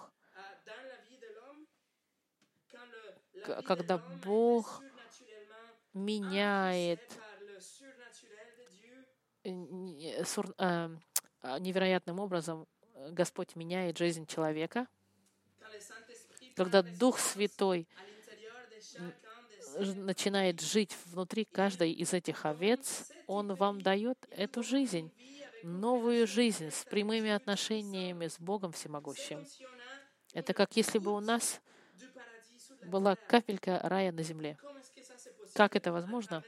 когда 3.66 3.98
Бог 3.98 4.82
меняет 5.92 7.00
э, 9.42 9.50
невероятным 11.58 12.20
образом, 12.20 12.68
Господь 13.10 13.56
меняет 13.56 13.98
жизнь 13.98 14.26
человека— 14.26 14.86
когда 16.58 16.82
Дух 16.82 17.18
Святой 17.18 17.86
начинает 19.78 20.60
жить 20.60 20.96
внутри 21.06 21.44
каждой 21.44 21.92
из 21.92 22.12
этих 22.12 22.44
овец, 22.44 23.12
Он 23.26 23.54
вам 23.54 23.80
дает 23.80 24.18
эту 24.30 24.62
жизнь, 24.62 25.12
новую 25.62 26.26
жизнь 26.26 26.70
с 26.70 26.84
прямыми 26.84 27.30
отношениями 27.30 28.28
с 28.28 28.38
Богом 28.38 28.72
Всемогущим. 28.72 29.46
Это 30.32 30.54
как 30.54 30.76
если 30.76 30.98
бы 30.98 31.12
у 31.12 31.20
нас 31.20 31.60
была 32.84 33.16
капелька 33.16 33.80
рая 33.82 34.12
на 34.12 34.22
земле. 34.22 34.58
Как 35.54 35.76
это 35.76 35.92
возможно? 35.92 36.44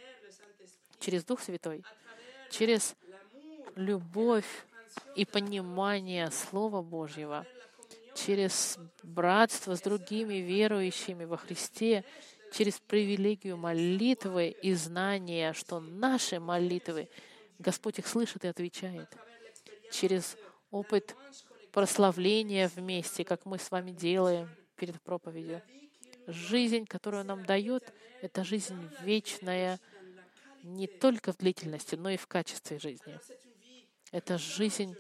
Через 0.99 1.25
Дух 1.25 1.41
Святой, 1.41 1.83
через 2.51 2.95
любовь 3.75 4.67
и 5.17 5.25
понимание 5.25 6.31
Слова 6.31 6.83
Божьего— 6.83 7.47
через 8.15 8.79
братство 9.03 9.77
с 9.77 9.81
другими 9.81 10.35
верующими 10.35 11.25
во 11.25 11.37
Христе, 11.37 12.05
через 12.53 12.81
привилегию 12.81 13.57
молитвы 13.57 14.49
и 14.49 14.75
знания, 14.75 15.53
что 15.53 15.81
наши 15.81 16.41
молитвы, 16.41 17.09
Господь 17.61 17.99
их 17.99 18.07
слышит 18.07 18.45
и 18.45 18.49
отвечает, 18.49 19.09
через 19.93 20.37
опыт 20.71 21.15
прославления 21.73 22.69
вместе, 22.69 23.23
как 23.23 23.45
мы 23.45 23.59
с 23.59 23.71
вами 23.71 23.91
делаем 23.91 24.49
перед 24.77 25.01
проповедью. 25.03 25.63
Жизнь, 26.27 26.87
которую 26.87 27.25
нам 27.25 27.45
дает, 27.45 27.93
это 28.23 28.45
жизнь 28.45 28.81
вечная 29.03 29.79
не 30.63 30.87
только 30.87 31.33
в 31.33 31.37
длительности, 31.37 31.97
но 31.97 32.09
и 32.09 32.17
в 32.17 32.27
качестве 32.27 32.79
жизни. 32.79 33.21
Эта 34.11 34.39
жизнь, 34.39 34.97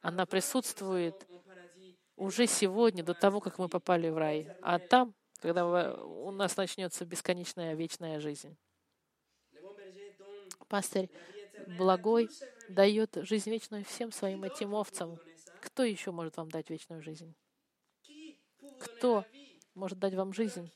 она 0.00 0.24
присутствует 0.24 1.26
уже 2.14 2.46
сегодня, 2.46 3.02
до 3.02 3.14
того, 3.14 3.40
как 3.40 3.58
мы 3.58 3.68
попали 3.68 4.08
в 4.08 4.16
рай. 4.16 4.48
А 4.62 4.78
там, 4.78 5.14
когда 5.40 5.94
у 6.04 6.30
нас 6.30 6.56
начнется 6.56 7.04
бесконечная 7.04 7.74
вечная 7.74 8.20
жизнь. 8.20 8.56
Пастырь 10.68 11.10
благой 11.66 12.30
дает 12.68 13.16
жизнь 13.22 13.50
вечную 13.50 13.84
всем 13.84 14.12
своим 14.12 14.44
этим 14.44 14.74
овцам. 14.74 15.18
Кто 15.60 15.82
еще 15.82 16.10
может 16.10 16.36
вам 16.36 16.50
дать 16.50 16.70
вечную 16.70 17.02
жизнь? 17.02 17.34
Кто 18.78 19.24
может 19.74 19.98
дать 19.98 20.14
вам 20.14 20.32
жизнь? 20.32 20.70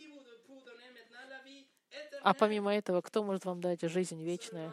А 2.22 2.34
помимо 2.34 2.74
этого, 2.74 3.00
кто 3.00 3.22
может 3.22 3.44
вам 3.44 3.60
дать 3.60 3.82
жизнь 3.82 4.22
вечную? 4.22 4.72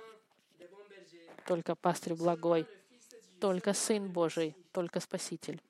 Только 1.47 1.75
пастырь 1.75 2.13
благой, 2.13 2.67
только 3.39 3.73
Сын 3.73 4.11
Божий, 4.11 4.55
только 4.71 4.99
Спаситель. 4.99 5.61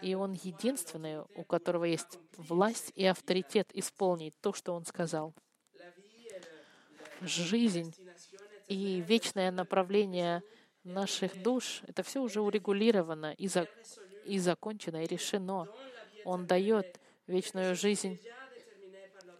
И 0.00 0.14
Он 0.14 0.32
единственный, 0.32 1.20
у 1.34 1.44
которого 1.44 1.84
есть 1.84 2.18
власть 2.36 2.92
и 2.94 3.04
авторитет 3.04 3.70
исполнить 3.74 4.34
то, 4.40 4.52
что 4.52 4.74
Он 4.74 4.84
сказал. 4.84 5.34
Жизнь 7.24 7.94
и 8.68 9.00
вечное 9.00 9.50
направление 9.50 10.42
наших 10.84 11.42
душ— 11.42 11.82
это 11.86 12.02
все 12.02 12.20
уже 12.20 12.40
урегулировано 12.40 13.32
и, 13.32 13.48
за, 13.48 13.66
и 14.24 14.38
закончено, 14.38 15.02
и 15.02 15.06
решено. 15.06 15.66
Он 16.24 16.46
дает 16.46 17.00
вечную 17.26 17.74
жизнь. 17.74 18.18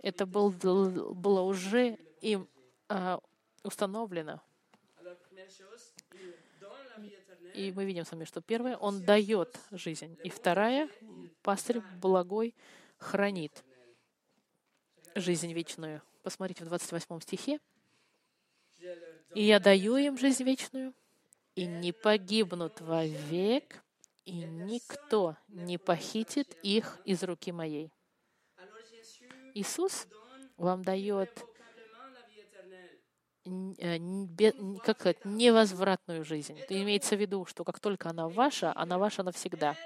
Это 0.03 0.27
был, 0.27 0.51
было 0.51 1.41
уже 1.43 1.99
им 2.21 2.49
а, 2.89 3.21
установлено. 3.63 4.41
И 7.55 7.73
мы 7.73 7.85
видим 7.85 8.05
с 8.05 8.11
вами, 8.11 8.25
что 8.25 8.41
первое, 8.41 8.77
он 8.77 9.05
дает 9.05 9.57
жизнь. 9.71 10.19
И 10.25 10.29
вторая, 10.29 10.89
пастырь 11.43 11.81
благой 12.01 12.55
хранит 12.99 13.65
жизнь 15.15 15.53
вечную. 15.53 16.03
Посмотрите 16.23 16.65
в 16.65 16.69
28 16.69 17.21
стихе. 17.21 17.61
«И 19.35 19.43
я 19.43 19.59
даю 19.61 19.97
им 19.97 20.17
жизнь 20.19 20.45
вечную, 20.45 20.95
и 21.55 21.67
не 21.67 21.93
погибнут 21.93 22.81
вовек, 22.81 23.83
и 24.25 24.33
никто 24.33 25.37
не 25.49 25.79
похитит 25.79 26.57
их 26.63 27.01
из 27.05 27.23
руки 27.23 27.53
моей». 27.53 27.93
Иисус 29.55 30.07
вам 30.57 30.83
дает 30.83 31.45
как 33.45 34.97
сказать, 34.99 35.25
невозвратную 35.25 36.25
жизнь. 36.25 36.59
Имеется 36.71 37.15
в 37.15 37.21
виду, 37.21 37.45
что 37.45 37.63
как 37.63 37.79
только 37.79 38.09
она 38.09 38.29
ваша, 38.29 38.73
она 38.75 38.97
ваша 38.99 39.23
навсегда. 39.23 39.77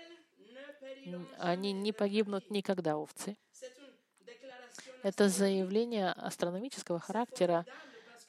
Они 1.39 1.73
не 1.73 1.93
погибнут 1.93 2.51
никогда, 2.51 2.97
овцы. 2.97 3.37
Это 5.03 5.29
заявление 5.29 6.13
астрономического 6.13 7.01
характера, 7.01 7.67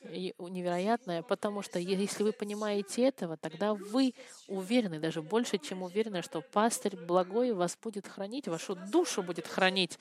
невероятное, 0.02 1.22
потому 1.22 1.62
что 1.62 1.80
если 1.80 2.24
вы 2.24 2.32
понимаете 2.32 3.04
этого, 3.04 3.38
тогда 3.38 3.74
вы 3.74 4.14
уверены, 4.48 5.00
даже 5.00 5.22
больше, 5.22 5.58
чем 5.58 5.84
уверены, 5.84 6.22
что 6.22 6.42
пастырь 6.42 6.96
благой 6.96 7.54
вас 7.54 7.78
будет 7.82 8.08
хранить, 8.08 8.48
вашу 8.48 8.76
душу 8.76 9.24
будет 9.24 9.48
хранить. 9.48 10.00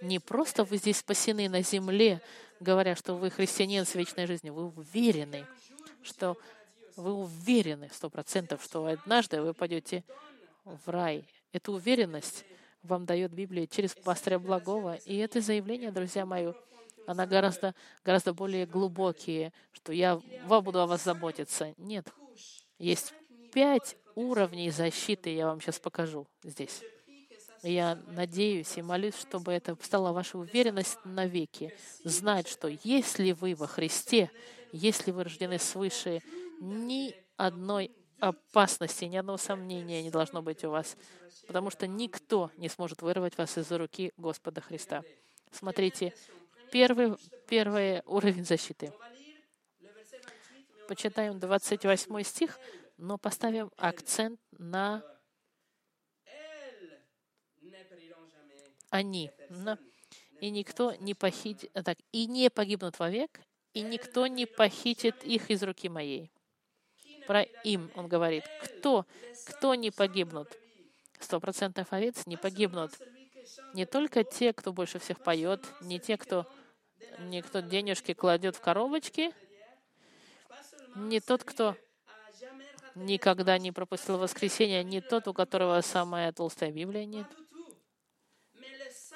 Не 0.00 0.18
просто 0.18 0.64
вы 0.64 0.78
здесь 0.78 0.98
спасены 0.98 1.48
на 1.48 1.62
земле, 1.62 2.20
говоря, 2.60 2.96
что 2.96 3.14
вы 3.14 3.30
христианин 3.30 3.84
с 3.84 3.94
вечной 3.94 4.26
жизнью, 4.26 4.54
вы 4.54 4.66
уверены, 4.66 5.46
что 6.02 6.36
вы 6.96 7.12
уверены 7.12 7.88
сто 7.92 8.10
процентов, 8.10 8.62
что 8.62 8.86
однажды 8.86 9.40
вы 9.40 9.54
пойдете 9.54 10.04
в 10.64 10.88
рай. 10.88 11.24
Эту 11.52 11.72
уверенность 11.72 12.44
вам 12.82 13.06
дает 13.06 13.32
Библия 13.32 13.66
через 13.66 13.94
пастыря 13.94 14.38
благого. 14.38 14.96
И 15.06 15.16
это 15.16 15.40
заявление, 15.40 15.90
друзья 15.90 16.26
мои, 16.26 16.52
она 17.06 17.26
гораздо, 17.26 17.74
гораздо 18.04 18.32
более 18.32 18.66
глубокие, 18.66 19.52
что 19.72 19.92
я 19.92 20.20
буду 20.48 20.80
о 20.80 20.86
вас 20.86 21.04
заботиться. 21.04 21.74
Нет. 21.76 22.06
Есть 22.78 23.14
пять 23.52 23.96
уровней 24.14 24.70
защиты, 24.70 25.34
я 25.34 25.46
вам 25.46 25.60
сейчас 25.60 25.78
покажу 25.78 26.26
здесь. 26.42 26.82
Я 27.62 27.98
надеюсь 28.08 28.76
и 28.76 28.82
молюсь, 28.82 29.18
чтобы 29.18 29.52
это 29.52 29.76
стала 29.80 30.12
ваша 30.12 30.36
уверенность 30.36 30.98
навеки. 31.04 31.74
Знать, 32.04 32.46
что 32.46 32.68
если 32.84 33.32
вы 33.32 33.54
во 33.54 33.66
Христе, 33.66 34.30
если 34.70 35.12
вы 35.12 35.24
рождены 35.24 35.58
свыше, 35.58 36.20
ни 36.60 37.14
одной 37.36 37.90
опасности, 38.20 39.06
ни 39.06 39.16
одного 39.16 39.38
сомнения 39.38 40.02
не 40.02 40.10
должно 40.10 40.42
быть 40.42 40.62
у 40.64 40.70
вас, 40.70 40.96
потому 41.46 41.70
что 41.70 41.86
никто 41.86 42.50
не 42.56 42.68
сможет 42.68 43.02
вырвать 43.02 43.36
вас 43.38 43.56
из 43.56 43.70
руки 43.72 44.12
Господа 44.16 44.60
Христа. 44.60 45.02
Смотрите, 45.50 46.14
первый, 46.74 47.16
первый 47.46 48.02
уровень 48.04 48.44
защиты. 48.44 48.92
Почитаем 50.88 51.38
28 51.38 52.22
стих, 52.24 52.58
но 52.98 53.16
поставим 53.16 53.70
акцент 53.76 54.40
на 54.58 55.04
они. 58.90 59.30
И 60.40 60.50
никто 60.50 60.94
не 60.96 61.14
похитит, 61.14 61.72
так, 61.72 61.96
и 62.10 62.26
не 62.26 62.50
погибнут 62.50 62.98
вовек, 62.98 63.40
и 63.72 63.82
никто 63.82 64.26
не 64.26 64.44
похитит 64.44 65.22
их 65.22 65.50
из 65.50 65.62
руки 65.62 65.88
моей. 65.88 66.32
Про 67.28 67.42
им 67.42 67.88
он 67.94 68.08
говорит, 68.08 68.42
кто, 68.64 69.06
кто 69.46 69.76
не 69.76 69.92
погибнут? 69.92 70.48
Сто 71.20 71.38
процентов 71.38 71.92
овец 71.92 72.26
не 72.26 72.36
погибнут. 72.36 72.90
Не 73.74 73.86
только 73.86 74.24
те, 74.24 74.52
кто 74.52 74.72
больше 74.72 74.98
всех 74.98 75.22
поет, 75.22 75.64
не 75.80 76.00
те, 76.00 76.16
кто, 76.16 76.46
не 77.20 77.42
кто 77.42 77.60
денежки 77.60 78.14
кладет 78.14 78.56
в 78.56 78.60
коробочки, 78.60 79.32
не 80.96 81.20
тот, 81.20 81.44
кто 81.44 81.76
никогда 82.94 83.58
не 83.58 83.72
пропустил 83.72 84.18
воскресенье, 84.18 84.84
не 84.84 85.00
тот, 85.00 85.26
у 85.28 85.34
которого 85.34 85.80
самая 85.80 86.32
толстая 86.32 86.70
Библия 86.70 87.04
нет— 87.04 87.26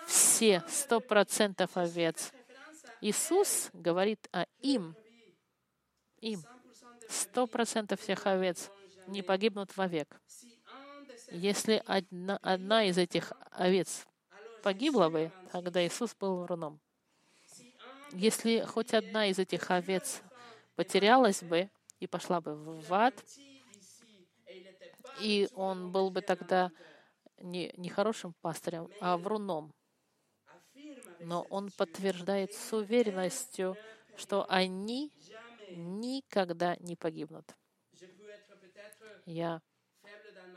все, 0.09 0.65
сто 0.69 1.01
процентов 1.01 1.77
овец. 1.77 2.33
Иисус 3.03 3.69
говорит 3.75 4.27
о 4.33 4.47
им, 4.61 4.97
им. 6.21 6.43
Сто 7.09 7.47
процентов 7.47 8.01
всех 8.01 8.27
овец 8.27 8.71
не 9.07 9.23
погибнут 9.23 9.77
вовек. 9.77 10.21
Если 11.31 11.83
одна, 11.87 12.39
одна 12.39 12.85
из 12.85 12.97
этих 12.97 13.33
овец 13.51 14.07
погибла 14.63 15.11
бы, 15.11 15.31
тогда 15.53 15.87
Иисус 15.87 16.15
был 16.15 16.43
вруном. 16.45 16.81
Если 18.13 18.61
хоть 18.61 18.95
одна 18.95 19.27
из 19.27 19.39
этих 19.39 19.71
овец 19.71 20.23
потерялась 20.77 21.43
бы 21.43 21.71
и 22.01 22.07
пошла 22.07 22.41
бы 22.41 22.55
в 22.55 22.93
ад, 22.93 23.15
и 25.21 25.49
он 25.55 25.91
был 25.91 26.11
бы 26.11 26.23
тогда 26.23 26.71
не, 27.39 27.73
не 27.77 27.89
хорошим 27.89 28.35
пастырем, 28.41 28.89
а 29.01 29.17
вруном 29.17 29.73
но 31.21 31.47
он 31.51 31.71
подтверждает 31.71 32.53
с 32.53 32.73
уверенностью, 32.73 33.77
что 34.17 34.47
они 34.49 35.13
никогда 35.71 36.77
не 36.81 36.97
погибнут. 36.97 37.55
Я 39.27 39.61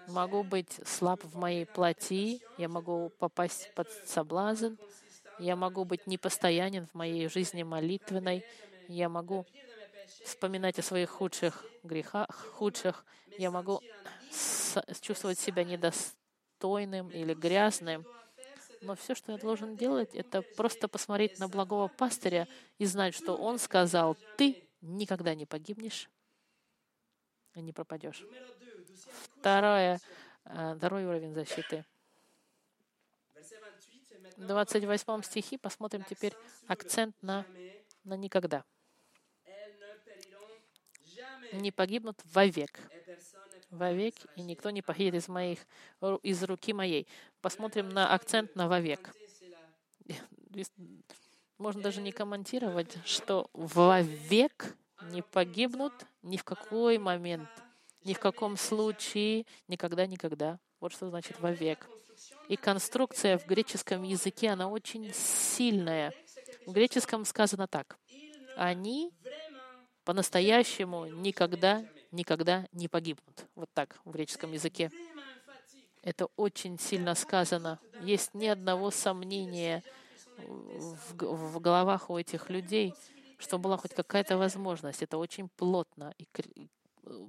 могу 0.08 0.44
быть 0.44 0.80
слаб 0.86 1.24
в 1.24 1.38
моей 1.38 1.66
плоти, 1.66 2.42
я 2.58 2.70
могу 2.70 3.10
попасть 3.18 3.74
под 3.76 3.92
соблазн, 4.06 4.76
я 5.41 5.56
могу 5.56 5.86
быть 5.86 6.08
непостоянен 6.08 6.88
в 6.88 6.93
моей 6.93 7.27
жизни 7.27 7.63
молитвенной, 7.63 8.45
я 8.88 9.10
могу 9.10 9.45
вспоминать 10.23 10.77
о 10.80 10.84
своих 10.84 11.10
худших 11.10 11.65
грехах, 11.84 12.30
худших, 12.56 13.06
я 13.38 13.49
могу 13.49 13.82
чувствовать 15.01 15.39
себя 15.39 15.63
недостойным 15.63 17.10
или 17.10 17.34
грязным, 17.34 18.06
но 18.82 18.95
все, 18.95 19.15
что 19.15 19.32
я 19.32 19.38
должен 19.38 19.75
делать, 19.77 20.13
это 20.13 20.41
просто 20.56 20.88
посмотреть 20.88 21.39
на 21.39 21.47
благого 21.47 21.88
пастыря 21.88 22.47
и 22.77 22.86
знать, 22.86 23.15
что 23.15 23.36
он 23.36 23.60
сказал, 23.60 24.17
ты 24.38 24.63
никогда 24.82 25.36
не 25.36 25.45
погибнешь 25.45 26.10
и 27.56 27.62
не 27.62 27.73
пропадешь. 27.73 28.23
Второе, 29.39 29.99
э, 30.45 30.75
второй 30.77 31.06
уровень 31.06 31.34
защиты. 31.34 31.86
В 34.41 34.47
28 34.47 35.21
стихе 35.21 35.60
посмотрим 35.60 36.04
теперь 36.04 36.34
акцент 36.65 37.15
на, 37.21 37.45
на 38.04 38.17
никогда. 38.17 38.63
Не 41.54 41.71
погибнут 41.71 42.19
вовек 42.34 42.80
вовек, 43.69 44.15
и 44.36 44.41
никто 44.41 44.69
не 44.69 44.82
похитит 44.82 45.13
из, 45.13 45.27
моих, 45.27 45.60
из 46.23 46.43
руки 46.43 46.73
моей. 46.73 47.08
Посмотрим 47.41 47.89
на 47.89 48.13
акцент 48.13 48.56
на 48.56 48.67
вовек. 48.67 49.15
Можно 51.58 51.82
даже 51.82 52.01
не 52.01 52.12
комментировать, 52.12 52.97
что 53.06 53.49
вовек 53.54 54.75
не 55.04 55.21
погибнут 55.21 55.93
ни 56.23 56.38
в 56.38 56.43
какой 56.43 56.97
момент, 56.97 57.47
ни 58.04 58.13
в 58.13 58.19
каком 58.19 58.58
случае, 58.58 59.45
никогда-никогда. 59.67 60.60
Вот 60.80 60.91
что 60.91 61.08
значит 61.10 61.39
вовек. 61.39 61.88
И 62.52 62.58
конструкция 62.58 63.38
в 63.38 63.46
греческом 63.48 64.04
языке, 64.04 64.50
она 64.50 64.68
очень 64.68 65.14
сильная. 65.14 66.14
В 66.66 66.74
греческом 66.74 67.24
сказано 67.24 67.66
так. 67.66 67.98
Они 68.58 69.14
по-настоящему 70.04 71.06
никогда 71.06 71.86
никогда 72.12 72.68
не 72.74 72.90
погибнут. 72.90 73.46
Вот 73.56 73.70
так 73.74 73.98
в 74.04 74.12
греческом 74.12 74.52
языке. 74.52 74.92
Это 76.02 76.26
очень 76.36 76.78
сильно 76.78 77.16
сказано. 77.16 77.80
Есть 78.02 78.34
ни 78.34 78.48
одного 78.48 78.92
сомнения 78.92 79.82
в, 80.38 81.16
в 81.24 81.60
головах 81.62 82.10
у 82.10 82.18
этих 82.18 82.50
людей, 82.50 82.94
что 83.38 83.60
была 83.60 83.78
хоть 83.78 83.94
какая-то 83.94 84.38
возможность. 84.38 85.02
Это 85.02 85.18
очень 85.18 85.48
плотно 85.56 86.14
и 86.18 86.28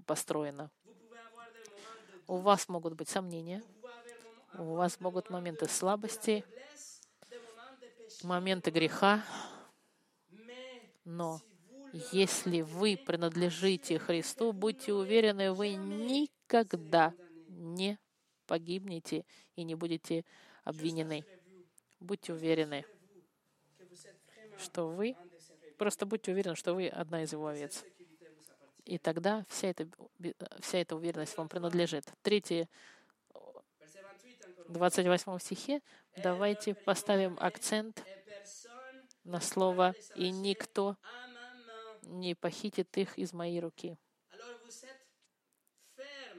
построено. 0.05 0.69
У 2.27 2.39
вас 2.39 2.69
могут 2.69 2.95
быть 2.95 3.09
сомнения, 3.09 3.63
у 4.59 4.75
вас 4.75 5.01
могут 5.01 5.31
моменты 5.31 5.69
слабости, 5.69 6.45
моменты 8.23 8.71
греха, 8.71 9.25
но 11.05 11.41
если 12.13 12.63
вы 12.63 12.97
принадлежите 12.97 13.99
Христу, 13.99 14.53
будьте 14.53 14.93
уверены, 14.93 15.53
вы 15.53 15.75
никогда 15.75 17.15
не 17.49 17.99
погибнете 18.47 19.25
и 19.57 19.65
не 19.65 19.75
будете 19.75 20.25
обвинены. 20.65 21.25
Будьте 22.01 22.33
уверены, 22.33 22.85
что 24.59 24.89
вы, 24.89 25.17
просто 25.79 26.07
будьте 26.07 26.33
уверены, 26.33 26.57
что 26.57 26.75
вы 26.75 26.89
одна 26.89 27.23
из 27.23 27.33
его 27.33 27.47
овец. 27.47 27.85
И 28.85 28.99
тогда 28.99 29.45
вся 29.49 29.69
эта, 29.69 29.89
вся 30.61 30.79
эта 30.79 30.97
уверенность 30.97 31.37
вам 31.37 31.49
принадлежит. 31.49 32.05
Третье, 32.23 32.69
28 34.69 35.39
стихе, 35.39 35.83
давайте 36.17 36.75
поставим 36.75 37.37
акцент 37.41 38.03
на 39.25 39.41
слово 39.41 39.95
«и 40.15 40.31
никто 40.31 40.97
не 42.03 42.35
похитит 42.35 42.97
их 42.99 43.19
из 43.19 43.33
моей 43.33 43.61
руки. 43.61 43.97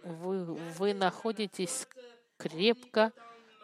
Вы, 0.04 0.44
вы 0.44 0.94
находитесь 0.94 1.88
крепко 2.38 3.14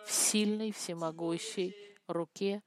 в 0.05 0.11
сильной, 0.11 0.71
всемогущей 0.71 1.75
руке 2.07 2.63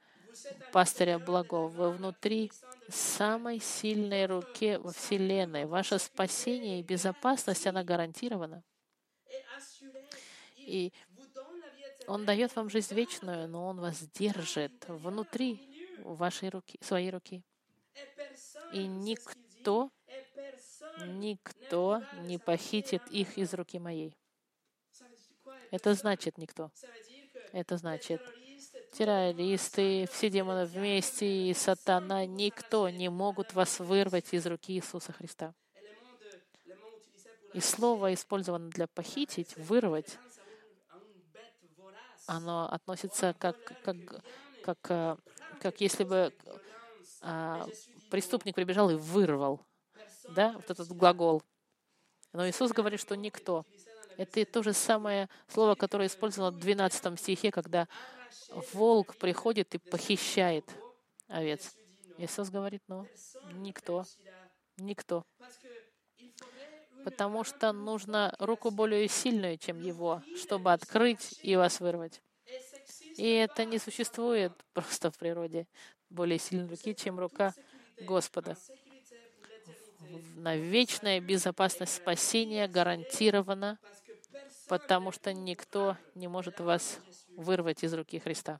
пастыря 0.71 1.19
благого. 1.19 1.67
Вы 1.67 1.91
внутри 1.91 2.51
самой 2.89 3.59
сильной 3.59 4.25
руки 4.25 4.77
во 4.77 4.91
Вселенной. 4.91 5.65
Ваше 5.65 5.99
спасение 5.99 6.79
и 6.79 6.83
безопасность, 6.83 7.67
она 7.67 7.83
гарантирована. 7.83 8.63
И 10.57 10.93
Он 12.07 12.25
дает 12.25 12.55
вам 12.55 12.69
жизнь 12.69 12.93
вечную, 12.93 13.47
но 13.47 13.67
Он 13.67 13.79
вас 13.79 13.99
держит 14.09 14.73
внутри 14.87 15.59
вашей 15.99 16.49
руки, 16.49 16.79
своей 16.81 17.09
руки. 17.09 17.43
И 18.73 18.85
никто, 18.85 19.91
никто 21.05 22.03
не 22.21 22.37
похитит 22.37 23.05
их 23.09 23.37
из 23.37 23.53
руки 23.53 23.79
моей. 23.79 24.17
Это 25.71 25.93
значит 25.93 26.37
никто. 26.37 26.71
Это 27.51 27.77
значит, 27.77 28.21
террористы, 28.93 30.07
все 30.11 30.29
демоны 30.29 30.65
вместе 30.65 31.49
и 31.49 31.53
сатана, 31.53 32.25
никто 32.25 32.89
не 32.89 33.09
могут 33.09 33.53
вас 33.53 33.79
вырвать 33.79 34.33
из 34.33 34.45
руки 34.45 34.73
Иисуса 34.73 35.11
Христа. 35.13 35.53
И 37.53 37.59
слово, 37.59 38.13
использованное 38.13 38.69
для 38.69 38.87
похитить, 38.87 39.55
вырвать, 39.57 40.17
оно 42.25 42.69
относится 42.71 43.35
как, 43.37 43.57
как, 43.83 43.97
как, 44.63 44.77
э, 44.89 45.15
как 45.61 45.81
если 45.81 46.03
бы 46.03 46.33
а, 47.21 47.67
преступник 48.09 48.55
прибежал 48.55 48.89
и 48.89 48.95
вырвал. 48.95 49.65
Да, 50.29 50.53
вот 50.53 50.69
этот 50.69 50.87
глагол. 50.89 51.43
Но 52.33 52.47
Иисус 52.47 52.71
говорит, 52.71 52.99
что 52.99 53.15
никто. 53.15 53.65
Это 54.17 54.45
то 54.45 54.63
же 54.63 54.73
самое 54.73 55.29
слово, 55.47 55.75
которое 55.75 56.07
использовано 56.07 56.51
в 56.51 56.59
12 56.59 57.19
стихе, 57.19 57.51
когда 57.51 57.87
волк 58.73 59.15
приходит 59.15 59.73
и 59.75 59.77
похищает 59.77 60.65
овец. 61.27 61.75
Иисус 62.17 62.49
говорит, 62.49 62.83
ну, 62.87 63.07
никто, 63.53 64.05
никто. 64.77 65.25
Потому 67.03 67.43
что 67.43 67.73
нужно 67.73 68.33
руку 68.39 68.71
более 68.71 69.07
сильную, 69.07 69.57
чем 69.57 69.81
его, 69.81 70.21
чтобы 70.35 70.71
открыть 70.71 71.39
и 71.43 71.55
вас 71.55 71.79
вырвать. 71.79 72.21
И 73.17 73.29
это 73.29 73.65
не 73.65 73.77
существует 73.77 74.53
просто 74.73 75.11
в 75.11 75.17
природе 75.17 75.67
более 76.09 76.39
сильной 76.39 76.67
руки, 76.67 76.95
чем 76.95 77.19
рука 77.19 77.53
Господа. 78.01 78.57
На 80.35 80.55
вечная 80.55 81.19
безопасность 81.19 81.95
спасения 81.95 82.67
гарантирована 82.67 83.79
потому 84.67 85.11
что 85.11 85.33
никто 85.33 85.97
не 86.15 86.27
может 86.27 86.59
вас 86.59 86.99
вырвать 87.35 87.83
из 87.83 87.93
руки 87.93 88.19
Христа. 88.19 88.59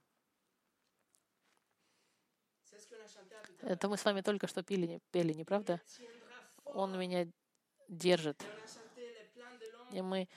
Это 3.61 3.87
мы 3.87 3.97
с 3.97 4.03
вами 4.03 4.21
только 4.21 4.47
что 4.47 4.61
пели, 4.61 4.99
пели, 5.11 5.33
не 5.33 5.45
правда? 5.45 5.81
Он 6.65 6.97
меня 6.99 7.27
держит. 7.87 8.43
И 9.91 10.01
мы 10.01 10.27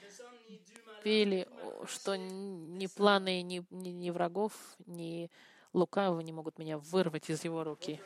пели, 1.03 1.47
что 1.87 2.15
ни 2.15 2.87
планы, 2.87 3.41
ни, 3.41 3.65
ни, 3.69 3.89
ни 3.89 4.09
врагов, 4.09 4.53
ни 4.85 5.29
лукавого 5.73 6.21
не 6.21 6.31
могут 6.31 6.59
меня 6.59 6.77
вырвать 6.77 7.29
из 7.29 7.43
его 7.43 7.63
руки. 7.63 7.99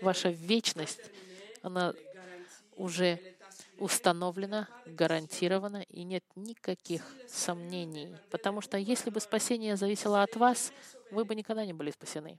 Ваша 0.00 0.30
вечность, 0.30 1.10
она 1.62 1.94
уже 2.76 3.18
установлено, 3.78 4.66
гарантировано, 4.86 5.82
и 5.82 6.04
нет 6.04 6.24
никаких 6.34 7.02
сомнений. 7.26 8.16
Потому 8.30 8.60
что 8.60 8.76
если 8.76 9.10
бы 9.10 9.20
спасение 9.20 9.76
зависело 9.76 10.22
от 10.22 10.36
вас, 10.36 10.72
вы 11.10 11.24
бы 11.24 11.34
никогда 11.34 11.64
не 11.64 11.72
были 11.72 11.90
спасены. 11.90 12.38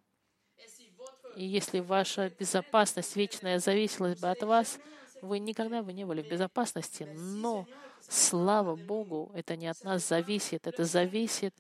И 1.35 1.45
если 1.45 1.79
ваша 1.79 2.29
безопасность 2.29 3.15
вечная 3.15 3.59
зависела 3.59 4.15
бы 4.15 4.29
от 4.29 4.43
вас, 4.43 4.79
вы 5.21 5.39
никогда 5.39 5.83
бы 5.83 5.93
не 5.93 6.05
были 6.05 6.21
в 6.21 6.27
безопасности. 6.27 7.03
Но, 7.15 7.67
слава 8.07 8.75
Богу, 8.75 9.31
это 9.33 9.55
не 9.55 9.67
от 9.67 9.83
нас 9.83 10.07
зависит. 10.07 10.67
Это 10.67 10.85
зависит 10.85 11.53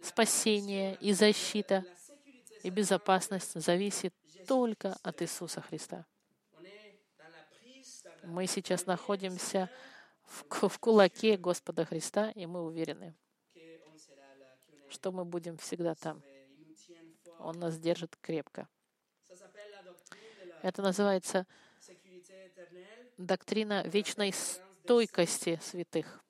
спасение 0.00 0.96
и 0.96 1.12
защита, 1.12 1.84
и 2.62 2.70
безопасность 2.70 3.60
зависит 3.60 4.14
только 4.46 4.96
от 5.02 5.22
Иисуса 5.22 5.60
Христа. 5.60 6.06
Мы 8.24 8.46
сейчас 8.46 8.86
находимся 8.86 9.70
в, 10.24 10.68
в 10.68 10.78
кулаке 10.78 11.36
Господа 11.36 11.84
Христа, 11.84 12.30
и 12.32 12.46
мы 12.46 12.64
уверены, 12.64 13.14
что 14.88 15.12
мы 15.12 15.24
будем 15.24 15.56
всегда 15.58 15.94
там. 15.94 16.22
Он 17.38 17.58
нас 17.58 17.78
держит 17.78 18.16
крепко. 18.16 18.68
Это 20.62 20.82
называется 20.82 21.46
доктрина 23.18 23.86
вечной 23.86 24.32
стойкости 24.32 25.58
святых. 25.62 26.20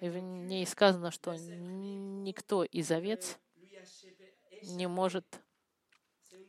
И 0.00 0.08
в 0.08 0.18
ней 0.18 0.66
сказано, 0.66 1.10
что 1.10 1.34
никто 1.36 2.64
из 2.64 2.90
овец 2.90 3.38
не 4.62 4.86
может 4.86 5.24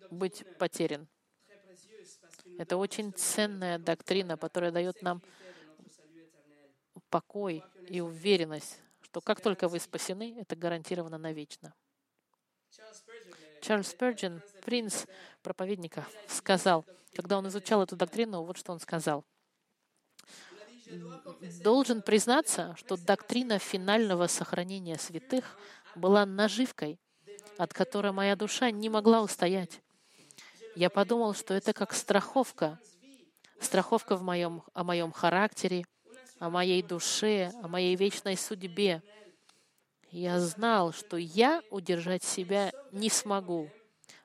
быть 0.09 0.43
потерян. 0.57 1.07
Это 2.57 2.77
очень 2.77 3.13
ценная 3.13 3.79
доктрина, 3.79 4.37
которая 4.37 4.71
дает 4.71 5.01
нам 5.01 5.21
покой 7.09 7.63
и 7.87 8.01
уверенность, 8.01 8.81
что 9.01 9.21
как 9.21 9.41
только 9.41 9.67
вы 9.67 9.79
спасены, 9.79 10.39
это 10.39 10.55
гарантировано 10.55 11.17
навечно. 11.17 11.73
Чарльз 13.61 13.93
Спurgeon, 13.93 14.41
принц 14.63 15.05
проповедника, 15.41 16.05
сказал, 16.27 16.85
когда 17.15 17.37
он 17.37 17.47
изучал 17.47 17.83
эту 17.83 17.95
доктрину, 17.95 18.43
вот 18.43 18.57
что 18.57 18.71
он 18.71 18.79
сказал. 18.79 19.25
Должен 21.61 22.01
признаться, 22.01 22.75
что 22.77 22.97
доктрина 22.97 23.59
финального 23.59 24.27
сохранения 24.27 24.97
святых 24.97 25.57
была 25.95 26.25
наживкой, 26.25 26.99
от 27.57 27.73
которой 27.73 28.11
моя 28.11 28.35
душа 28.35 28.71
не 28.71 28.89
могла 28.89 29.21
устоять. 29.21 29.81
Я 30.75 30.89
подумал, 30.89 31.33
что 31.33 31.53
это 31.53 31.73
как 31.73 31.93
страховка. 31.93 32.79
Страховка 33.59 34.15
в 34.15 34.23
моем, 34.23 34.63
о 34.73 34.83
моем 34.83 35.11
характере, 35.11 35.85
о 36.39 36.49
моей 36.49 36.81
душе, 36.81 37.51
о 37.61 37.67
моей 37.67 37.95
вечной 37.95 38.37
судьбе. 38.37 39.03
Я 40.11 40.39
знал, 40.39 40.91
что 40.91 41.17
я 41.17 41.61
удержать 41.69 42.23
себя 42.23 42.71
не 42.91 43.09
смогу. 43.09 43.69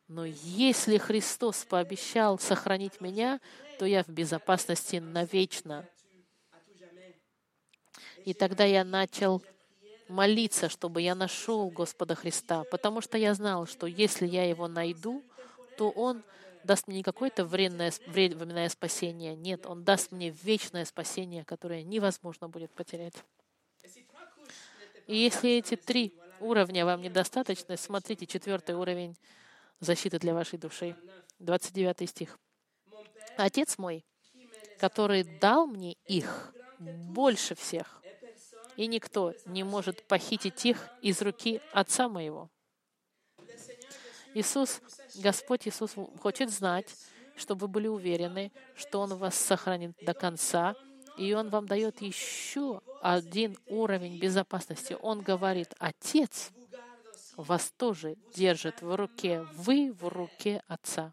Но 0.09 0.25
если 0.25 0.99
Христос 0.99 1.65
пообещал 1.65 2.39
сохранить 2.39 3.01
меня, 3.01 3.41
то 3.79 3.85
я 3.85 4.03
в 4.03 4.09
безопасности 4.09 4.97
навечно. 4.97 5.87
И 8.25 8.33
тогда 8.33 8.65
я 8.65 8.85
начал 8.85 9.43
молиться, 10.09 10.69
чтобы 10.69 11.03
я 11.03 11.15
нашел 11.15 11.69
Господа 11.71 12.15
Христа, 12.15 12.65
потому 12.65 13.01
что 13.01 13.19
я 13.19 13.35
знал, 13.35 13.67
что 13.67 13.87
если 13.87 14.27
я 14.27 14.49
его 14.49 14.69
найду, 14.69 15.23
то 15.77 15.91
Он 15.91 16.23
даст 16.63 16.87
мне 16.87 16.99
не 16.99 17.03
какое-то 17.03 17.45
временное, 17.45 17.93
временное 18.07 18.69
спасение. 18.69 19.35
Нет, 19.37 19.67
Он 19.67 19.85
даст 19.85 20.13
мне 20.13 20.31
вечное 20.31 20.85
спасение, 20.85 21.45
которое 21.45 21.83
невозможно 21.83 22.49
будет 22.49 22.71
потерять. 22.73 23.15
И 25.07 25.17
если 25.17 25.51
эти 25.51 25.77
три 25.77 26.15
уровня 26.41 26.85
вам 26.85 27.03
недостаточны, 27.03 27.77
смотрите, 27.77 28.27
четвертый 28.27 28.75
уровень 28.75 29.17
защиты 29.81 30.19
для 30.19 30.35
вашей 30.35 30.59
души. 30.59 30.97
29 31.39 32.09
стих. 32.09 32.39
«Отец 33.37 33.79
мой, 33.79 34.05
который 34.79 35.25
дал 35.25 35.67
мне 35.67 35.95
их 36.07 36.55
больше 36.79 37.55
всех, 37.55 38.03
и 38.77 38.87
никто 38.87 39.35
не 39.47 39.65
может 39.65 40.07
похитить 40.07 40.65
их 40.65 40.89
из 41.03 41.21
руки 41.23 41.61
Отца 41.73 42.09
моего». 42.09 42.51
Иисус, 44.35 44.81
Господь 45.17 45.69
Иисус 45.69 45.95
хочет 46.21 46.51
знать, 46.51 46.93
чтобы 47.37 47.63
вы 47.63 47.69
были 47.69 47.87
уверены, 47.89 48.53
что 48.75 49.01
Он 49.01 49.15
вас 49.17 49.37
сохранит 49.37 49.97
до 50.03 50.13
конца, 50.13 50.75
и 51.17 51.33
Он 51.35 51.49
вам 51.49 51.67
дает 51.67 52.01
еще 52.01 52.81
один 53.01 53.57
уровень 53.67 54.19
безопасности. 54.19 54.97
Он 55.01 55.21
говорит, 55.21 55.75
Отец 55.79 56.51
вас 57.37 57.73
тоже 57.77 58.17
держит 58.35 58.83
в 58.83 58.97
руке, 58.97 59.43
вы 59.55 59.93
в 59.93 60.09
руке 60.09 60.63
Отца. 60.67 61.13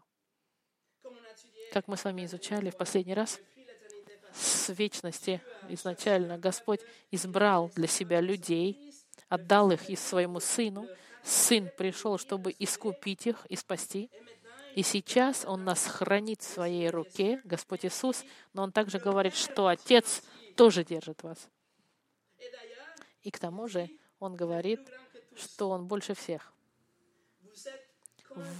Как 1.72 1.88
мы 1.88 1.96
с 1.96 2.04
вами 2.04 2.24
изучали 2.24 2.70
в 2.70 2.76
последний 2.76 3.14
раз, 3.14 3.40
с 4.34 4.68
вечности 4.70 5.42
изначально 5.68 6.38
Господь 6.38 6.80
избрал 7.10 7.70
для 7.74 7.86
себя 7.86 8.20
людей, 8.20 8.94
отдал 9.28 9.70
их 9.70 9.88
и 9.88 9.96
своему 9.96 10.40
Сыну, 10.40 10.88
Сын 11.22 11.70
пришел, 11.78 12.18
чтобы 12.18 12.54
искупить 12.58 13.26
их 13.26 13.46
и 13.48 13.56
спасти. 13.56 14.10
И 14.74 14.82
сейчас 14.82 15.44
Он 15.44 15.64
нас 15.64 15.86
хранит 15.86 16.40
в 16.40 16.46
Своей 16.46 16.88
руке, 16.88 17.40
Господь 17.44 17.84
Иисус, 17.84 18.24
но 18.52 18.62
Он 18.62 18.72
также 18.72 18.98
говорит, 18.98 19.34
что 19.34 19.66
Отец 19.66 20.22
тоже 20.56 20.84
держит 20.84 21.22
вас. 21.22 21.48
И 23.22 23.30
к 23.30 23.38
тому 23.38 23.68
же 23.68 23.88
Он 24.18 24.34
говорит, 24.34 24.80
что 25.36 25.70
Он 25.70 25.86
больше 25.86 26.14
всех. 26.14 26.52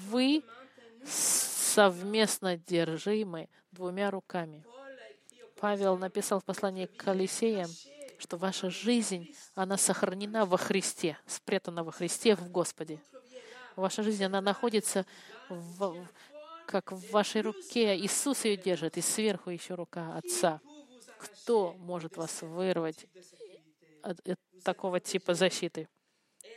Вы 0.09 0.45
совместно 1.05 2.57
держимы 2.57 3.49
двумя 3.71 4.11
руками. 4.11 4.65
Павел 5.59 5.97
написал 5.97 6.41
в 6.41 6.45
послании 6.45 6.87
к 6.87 6.97
Колисеям, 6.97 7.71
что 8.19 8.37
ваша 8.37 8.71
жизнь, 8.71 9.35
она 9.55 9.77
сохранена 9.77 10.45
во 10.45 10.57
Христе, 10.57 11.17
спрятана 11.27 11.83
во 11.85 11.93
Христе 11.93 12.37
в 12.37 12.51
Господе. 12.51 13.01
Ваша 13.77 14.03
жизнь, 14.03 14.25
она 14.25 14.41
находится 14.41 15.07
в, 15.53 16.09
как 16.67 16.93
в 16.93 17.11
вашей 17.11 17.43
руке. 17.43 17.97
Иисус 17.97 18.45
ее 18.45 18.57
держит, 18.57 18.97
и 18.97 19.01
сверху 19.01 19.51
еще 19.51 19.75
рука 19.75 20.17
Отца. 20.17 20.61
Кто 21.19 21.73
может 21.75 22.17
вас 22.17 22.43
вырвать 22.43 23.07
от, 24.03 24.27
от 24.29 24.41
такого 24.65 25.01
типа 25.01 25.35
защиты? 25.35 25.89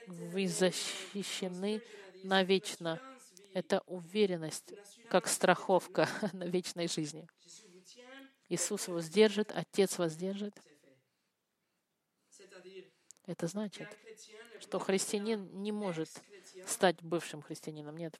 Вы 0.07 0.47
защищены 0.47 1.81
навечно. 2.23 2.99
Это 3.53 3.81
уверенность, 3.85 4.73
как 5.09 5.27
страховка 5.27 6.09
на 6.33 6.43
вечной 6.43 6.87
жизни. 6.87 7.27
Иисус 8.49 8.87
вас 8.87 9.09
держит, 9.09 9.51
Отец 9.55 9.97
вас 9.97 10.15
держит. 10.15 10.55
Это 13.25 13.47
значит, 13.47 13.87
что 14.59 14.77
христианин 14.77 15.49
не 15.63 15.71
может 15.71 16.09
стать 16.67 17.01
бывшим 17.01 17.41
христианином. 17.41 17.97
Нет. 17.97 18.19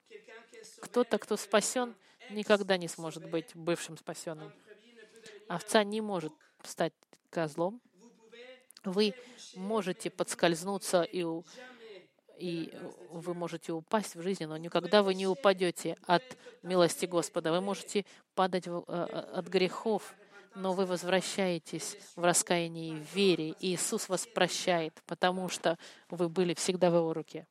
Кто-то, 0.81 1.17
кто 1.17 1.37
спасен, 1.37 1.95
никогда 2.29 2.77
не 2.77 2.87
сможет 2.87 3.29
быть 3.29 3.55
бывшим 3.55 3.97
спасенным. 3.97 4.51
Овца 5.47 5.83
не 5.83 6.01
может 6.01 6.33
стать 6.63 6.93
козлом. 7.29 7.81
Вы 8.83 9.13
можете 9.55 10.09
подскользнуться 10.09 11.01
и, 11.03 11.25
и 12.37 12.73
вы 13.09 13.33
можете 13.33 13.71
упасть 13.71 14.15
в 14.15 14.21
жизни, 14.21 14.45
но 14.45 14.57
никогда 14.57 15.01
вы 15.01 15.15
не 15.15 15.27
упадете 15.27 15.97
от 16.05 16.23
милости 16.61 17.05
Господа. 17.05 17.51
Вы 17.51 17.61
можете 17.61 18.05
падать 18.35 18.67
э, 18.67 18.71
от 18.71 19.47
грехов, 19.47 20.15
но 20.55 20.73
вы 20.73 20.85
возвращаетесь 20.85 21.97
в 22.15 22.23
раскаянии 22.23 22.93
в 22.93 23.15
вере, 23.15 23.49
и 23.59 23.73
Иисус 23.73 24.07
вас 24.07 24.25
прощает, 24.27 25.01
потому 25.05 25.49
что 25.49 25.77
вы 26.09 26.29
были 26.29 26.53
всегда 26.53 26.89
в 26.89 26.95
Его 26.95 27.13
руке. 27.13 27.47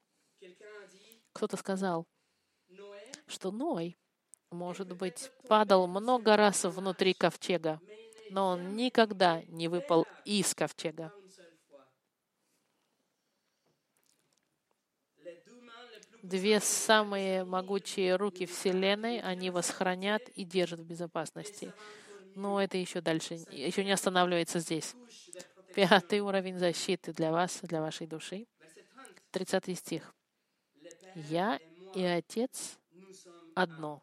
Кто-то 1.32 1.56
сказал, 1.56 2.06
что 3.34 3.50
Ной, 3.50 3.98
может 4.50 4.96
быть, 4.96 5.30
падал 5.48 5.86
много 5.86 6.36
раз 6.36 6.64
внутри 6.64 7.12
ковчега, 7.12 7.80
но 8.30 8.48
он 8.48 8.76
никогда 8.76 9.42
не 9.48 9.68
выпал 9.68 10.06
из 10.24 10.54
ковчега. 10.54 11.12
Две 16.22 16.58
самые 16.60 17.44
могучие 17.44 18.16
руки 18.16 18.46
Вселенной, 18.46 19.20
они 19.20 19.50
вас 19.50 19.68
хранят 19.68 20.26
и 20.30 20.44
держат 20.44 20.80
в 20.80 20.86
безопасности. 20.86 21.74
Но 22.34 22.62
это 22.62 22.78
еще 22.78 23.02
дальше, 23.02 23.34
еще 23.50 23.84
не 23.84 23.92
останавливается 23.92 24.58
здесь. 24.58 24.94
Пятый 25.74 26.20
уровень 26.20 26.58
защиты 26.58 27.12
для 27.12 27.30
вас, 27.30 27.60
для 27.62 27.82
вашей 27.82 28.06
души. 28.06 28.46
30 29.32 29.78
стих. 29.78 30.14
«Я 31.14 31.58
и 31.94 32.02
Отец 32.02 32.78
одно». 33.54 34.02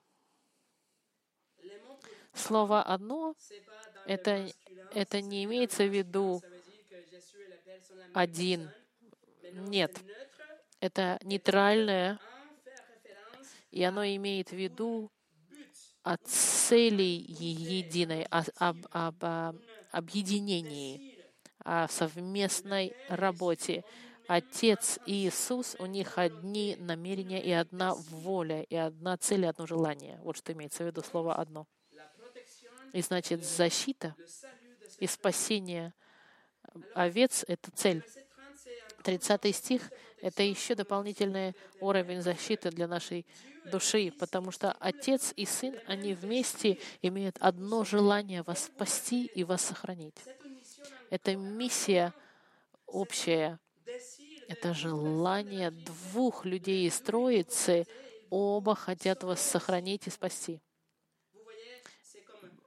Слово 2.34 2.82
«одно»— 2.82 3.36
это, 4.06 4.49
это 4.93 5.22
не 5.22 5.43
имеется 5.43 5.84
в 5.84 5.93
виду 5.93 6.41
один. 8.14 8.70
Нет. 9.54 9.99
Это 10.80 11.20
нейтральное, 11.24 12.20
и 13.70 13.84
оно 13.84 14.04
имеет 14.06 14.49
в 14.49 14.56
виду 14.56 15.12
о 16.04 16.18
цели 16.18 17.04
единой, 17.04 18.24
о, 18.32 18.43
об, 18.58 18.78
об, 18.91 19.24
об 19.24 19.56
объединении, 19.91 21.20
о 21.60 21.88
совместной 21.88 22.95
работе. 23.08 23.84
Отец 24.34 24.98
и 25.06 25.28
Иисус, 25.28 25.76
у 25.78 25.86
них 25.86 26.18
одни 26.18 26.78
намерения 26.80 27.44
и 27.44 27.52
одна 27.52 27.96
воля, 27.96 28.62
и 28.62 28.78
одна 28.78 29.18
цель, 29.18 29.44
и 29.44 29.48
одно 29.48 29.68
желание. 29.68 30.22
Вот 30.24 30.38
что 30.38 30.54
имеется 30.54 30.84
в 30.84 30.88
виду 30.88 31.04
слово 31.04 31.36
«одно». 31.36 31.68
И 32.94 33.02
значит, 33.02 33.44
защита 33.44 34.16
и 35.00 35.08
спасение 35.08 35.94
овец— 36.96 37.44
это 37.50 37.72
цель. 37.72 38.06
30 39.04 39.54
стих— 39.54 39.92
это 40.22 40.44
еще 40.44 40.76
дополнительный 40.76 41.54
уровень 41.82 42.22
защиты 42.22 42.70
для 42.70 42.88
нашей 42.88 43.26
души, 43.66 44.14
потому 44.18 44.52
что 44.52 44.72
Отец 44.80 45.34
и 45.36 45.46
Сын, 45.46 45.78
они 45.88 46.14
вместе 46.14 46.78
имеют 47.02 47.36
одно 47.42 47.84
желание 47.84 48.44
вас 48.44 48.64
спасти 48.64 49.26
и 49.26 49.44
вас 49.44 49.62
сохранить. 49.62 50.16
Это 51.10 51.36
миссия 51.36 52.14
общая. 52.86 53.60
Это 54.52 54.74
желание 54.74 55.72
двух 55.72 56.43
людей 56.43 56.86
из 56.86 56.99
Троицы. 56.99 57.88
Оба 58.30 58.76
хотят 58.76 59.24
вас 59.24 59.39
сохранить 59.39 60.08
и 60.08 60.10
спасти. 60.10 60.60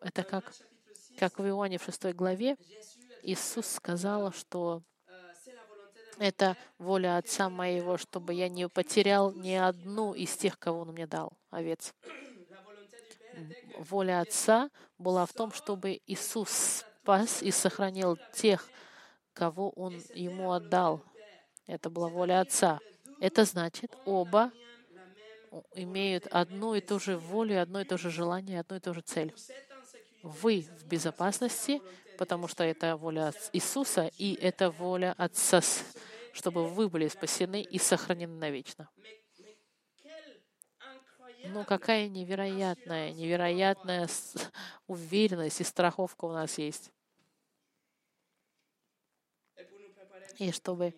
Это 0.01 0.23
как, 0.23 0.51
как 1.19 1.39
в 1.39 1.47
Иоанне 1.47 1.77
в 1.77 1.85
6 1.85 2.15
главе 2.15 2.57
Иисус 3.23 3.67
сказал, 3.67 4.33
что 4.33 4.83
это 6.17 6.57
воля 6.79 7.19
Отца 7.19 7.51
моего, 7.51 7.99
чтобы 7.99 8.33
я 8.33 8.49
не 8.49 8.67
потерял 8.67 9.33
ни 9.33 9.53
одну 9.53 10.15
из 10.15 10.35
тех, 10.39 10.59
кого 10.59 10.81
Он 10.81 10.93
мне 10.93 11.07
дал, 11.07 11.35
овец. 11.51 11.93
Воля 13.77 14.23
Отца 14.23 14.71
была 14.97 15.27
в 15.27 15.35
том, 15.35 15.53
чтобы 15.53 16.01
Иисус 16.07 16.83
спас 17.03 17.43
и 17.43 17.51
сохранил 17.51 18.17
тех, 18.33 18.71
кого 19.35 19.69
Он 19.69 19.93
Ему 20.15 20.53
отдал. 20.53 21.05
Это 21.67 21.91
была 21.91 22.09
воля 22.09 22.41
Отца. 22.41 22.79
Это 23.21 23.45
значит, 23.45 23.97
оба 24.05 24.53
имеют 25.75 26.27
одну 26.27 26.75
и 26.75 26.81
ту 26.81 26.99
же 26.99 27.17
волю, 27.17 27.63
одно 27.63 27.81
и 27.81 27.85
то 27.85 27.97
же 27.97 28.11
желание, 28.11 28.61
одну 28.61 28.77
и 28.77 28.81
ту 28.81 28.93
же 28.93 29.01
цель. 29.01 29.35
Вы 30.23 30.67
в 30.79 30.87
безопасности, 30.87 31.81
потому 32.19 32.49
что 32.49 32.65
это 32.65 32.97
воля 32.97 33.33
Иисуса, 33.53 34.11
и 34.19 34.35
это 34.35 34.71
воля 34.71 35.15
Отца, 35.17 35.61
чтобы 36.33 36.69
вы 36.69 36.89
были 36.89 37.09
спасены 37.09 37.63
и 37.63 37.79
сохранены 37.79 38.35
навечно. 38.35 38.89
Ну, 41.47 41.65
какая 41.65 42.09
невероятная, 42.09 43.13
невероятная 43.13 44.09
уверенность 44.87 45.61
и 45.61 45.65
страховка 45.65 46.25
у 46.25 46.33
нас 46.33 46.59
есть. 46.59 46.91
И 50.39 50.51
чтобы 50.51 50.95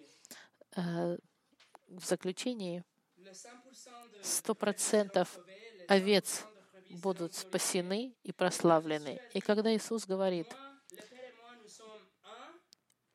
в 0.76 2.04
заключении. 2.04 2.84
Сто 4.22 4.54
процентов 4.54 5.38
овец 5.88 6.44
будут 6.90 7.34
спасены 7.34 8.14
и 8.22 8.32
прославлены. 8.32 9.20
И 9.32 9.40
когда 9.40 9.74
Иисус 9.74 10.06
говорит, 10.06 10.54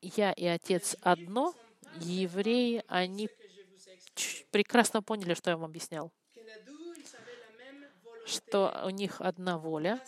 «Я 0.00 0.32
и 0.32 0.46
Отец 0.46 0.96
одно», 1.00 1.54
евреи, 2.00 2.82
они 2.88 3.28
прекрасно 4.50 5.02
поняли, 5.02 5.34
что 5.34 5.50
я 5.50 5.56
вам 5.56 5.70
объяснял, 5.70 6.12
что 8.26 8.82
у 8.84 8.90
них 8.90 9.20
одна 9.20 9.58
воля, 9.58 10.02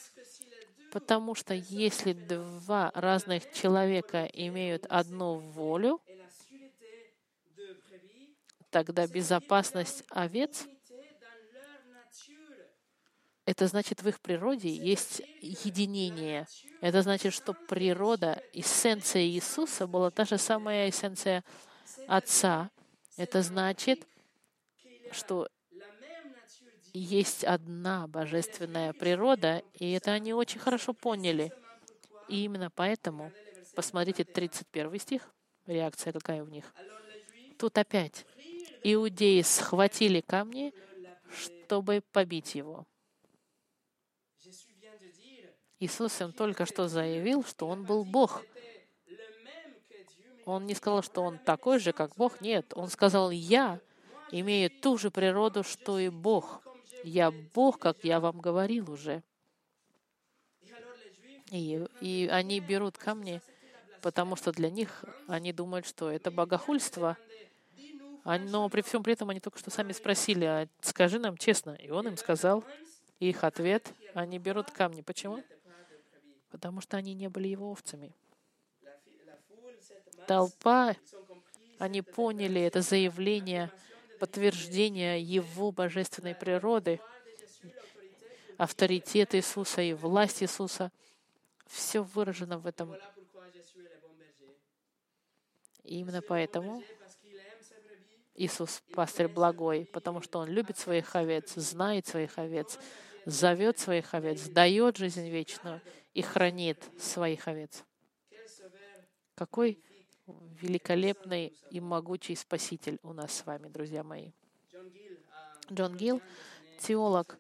потому 0.93 1.35
что 1.35 1.55
если 1.55 2.13
два 2.13 2.91
разных 2.95 3.53
человека 3.53 4.25
имеют 4.33 4.87
одну 4.87 5.37
волю, 5.39 6.01
тогда 8.75 9.07
безопасность 9.07 10.03
овец 10.11 10.67
это 13.47 13.69
значит, 13.69 14.03
в 14.03 14.09
их 14.09 14.21
природе 14.21 14.75
есть 14.75 15.23
единение. 15.41 16.49
Это 16.81 17.03
значит, 17.03 17.33
что 17.33 17.53
природа, 17.53 18.43
эссенция 18.53 19.23
Иисуса 19.23 19.87
была 19.87 20.11
та 20.11 20.25
же 20.25 20.39
самая 20.39 20.91
эссенция 20.91 21.45
Отца. 22.09 22.71
Это 23.17 23.43
значит, 23.43 24.09
что 25.13 25.49
есть 26.93 27.45
одна 27.45 28.09
божественная 28.09 28.93
природа, 28.93 29.63
и 29.75 29.93
это 29.93 30.13
они 30.13 30.33
очень 30.33 30.59
хорошо 30.59 30.95
поняли. 30.95 31.53
И 32.29 32.45
именно 32.45 32.71
поэтому, 32.71 33.31
посмотрите 33.77 34.25
31 34.25 34.99
стих, 34.99 35.31
реакция 35.67 36.13
какая 36.13 36.43
у 36.43 36.47
них. 36.47 36.65
Тут 37.59 37.79
опять 37.79 38.27
иудеи 38.85 39.41
схватили 39.43 40.21
камни, 40.21 40.73
чтобы 41.33 42.03
побить 42.13 42.55
его. 42.55 42.87
Иисус 45.81 46.21
им 46.21 46.33
только 46.33 46.67
что 46.67 46.89
заявил, 46.89 47.45
что 47.45 47.67
Он 47.67 47.85
был 47.85 48.05
Бог. 48.05 48.45
Он 50.45 50.67
не 50.67 50.75
сказал, 50.75 51.03
что 51.03 51.23
Он 51.23 51.39
такой 51.39 51.79
же, 51.79 51.93
как 51.93 52.15
Бог. 52.17 52.41
Нет, 52.41 52.73
Он 52.75 52.89
сказал, 52.89 53.31
«Я 53.31 53.81
имею 54.31 54.71
ту 54.71 54.99
же 54.99 55.11
природу, 55.11 55.63
что 55.63 55.99
и 55.99 56.09
Бог. 56.09 56.63
Я 57.03 57.31
Бог, 57.31 57.79
как 57.79 58.05
я 58.05 58.21
вам 58.21 58.41
говорил 58.41 58.91
уже. 58.91 59.23
И, 61.51 61.87
и 62.01 62.29
они 62.33 62.61
берут 62.61 62.99
камни, 62.99 63.41
потому 64.01 64.37
что 64.37 64.53
для 64.53 64.71
них 64.71 65.05
они 65.29 65.53
думают, 65.53 65.87
что 65.87 66.11
это 66.11 66.31
богохульство. 66.31 67.17
Но 68.25 68.69
при 68.71 68.81
всем 68.81 69.03
при 69.03 69.13
этом 69.13 69.29
они 69.29 69.41
только 69.41 69.59
что 69.59 69.71
сами 69.71 69.93
спросили, 69.93 70.45
а 70.45 70.69
скажи 70.81 71.19
нам 71.19 71.37
честно. 71.37 71.73
И 71.73 71.91
он 71.91 72.09
им 72.09 72.17
сказал, 72.17 72.65
их 73.21 73.45
ответ, 73.45 73.93
они 74.15 74.39
берут 74.39 74.71
камни. 74.71 75.03
Почему? 75.03 75.43
Потому 76.51 76.81
что 76.81 76.97
они 76.97 77.15
не 77.15 77.29
были 77.29 77.49
его 77.49 77.71
овцами. 77.71 78.15
Толпа, 80.27 80.97
они 81.79 82.01
поняли 82.01 82.63
это 82.63 82.81
заявление, 82.81 83.71
подтверждение 84.19 85.21
его 85.21 85.71
божественной 85.71 86.35
природы, 86.35 87.01
авторитет 88.57 89.35
Иисуса 89.35 89.83
и 89.83 89.93
власть 89.93 90.43
Иисуса. 90.43 90.91
Все 91.67 92.03
выражено 92.03 92.59
в 92.59 92.67
этом. 92.67 92.95
И 95.83 95.99
именно 95.99 96.23
поэтому 96.23 96.83
Иисус— 98.35 98.83
пастырь 98.95 99.29
благой, 99.29 99.87
потому 99.93 100.21
что 100.21 100.41
Он 100.41 100.49
любит 100.49 100.79
своих 100.79 101.15
овец, 101.15 101.55
знает 101.55 102.07
своих 102.07 102.39
овец, 102.39 102.79
зовет 103.27 103.79
своих 103.79 104.13
овец, 104.15 104.49
дает 104.49 104.97
жизнь 104.97 105.29
вечную 105.29 105.81
и 106.15 106.23
хранит 106.23 106.83
своих 106.99 107.47
овец. 107.49 107.85
Какой 109.35 109.79
великолепный 110.27 111.53
и 111.71 111.81
могучий 111.81 112.35
Спаситель 112.35 112.99
у 113.03 113.13
нас 113.13 113.33
с 113.33 113.47
вами, 113.47 113.69
друзья 113.69 114.03
мои. 114.03 114.33
Джон 115.71 115.97
Гилл, 115.97 116.21
теолог 116.81 117.39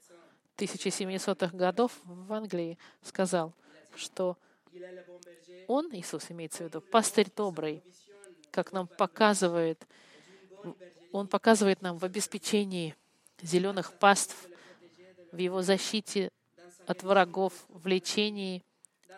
1700-х 0.56 1.56
годов 1.56 1.92
в 2.04 2.32
Англии, 2.32 2.78
сказал, 3.02 3.52
что 3.96 4.36
он, 5.66 5.94
Иисус 5.94 6.30
имеется 6.30 6.64
в 6.64 6.66
виду, 6.66 6.80
пастырь 6.80 7.28
добрый, 7.34 7.82
как 8.50 8.72
нам 8.72 8.86
показывает 8.86 9.86
он 11.12 11.28
показывает 11.28 11.82
нам 11.82 11.98
в 11.98 12.04
обеспечении 12.04 12.96
зеленых 13.40 13.92
паств, 13.98 14.36
в 15.32 15.36
его 15.36 15.62
защите 15.62 16.30
от 16.86 17.02
врагов, 17.02 17.52
в 17.68 17.86
лечении 17.86 18.62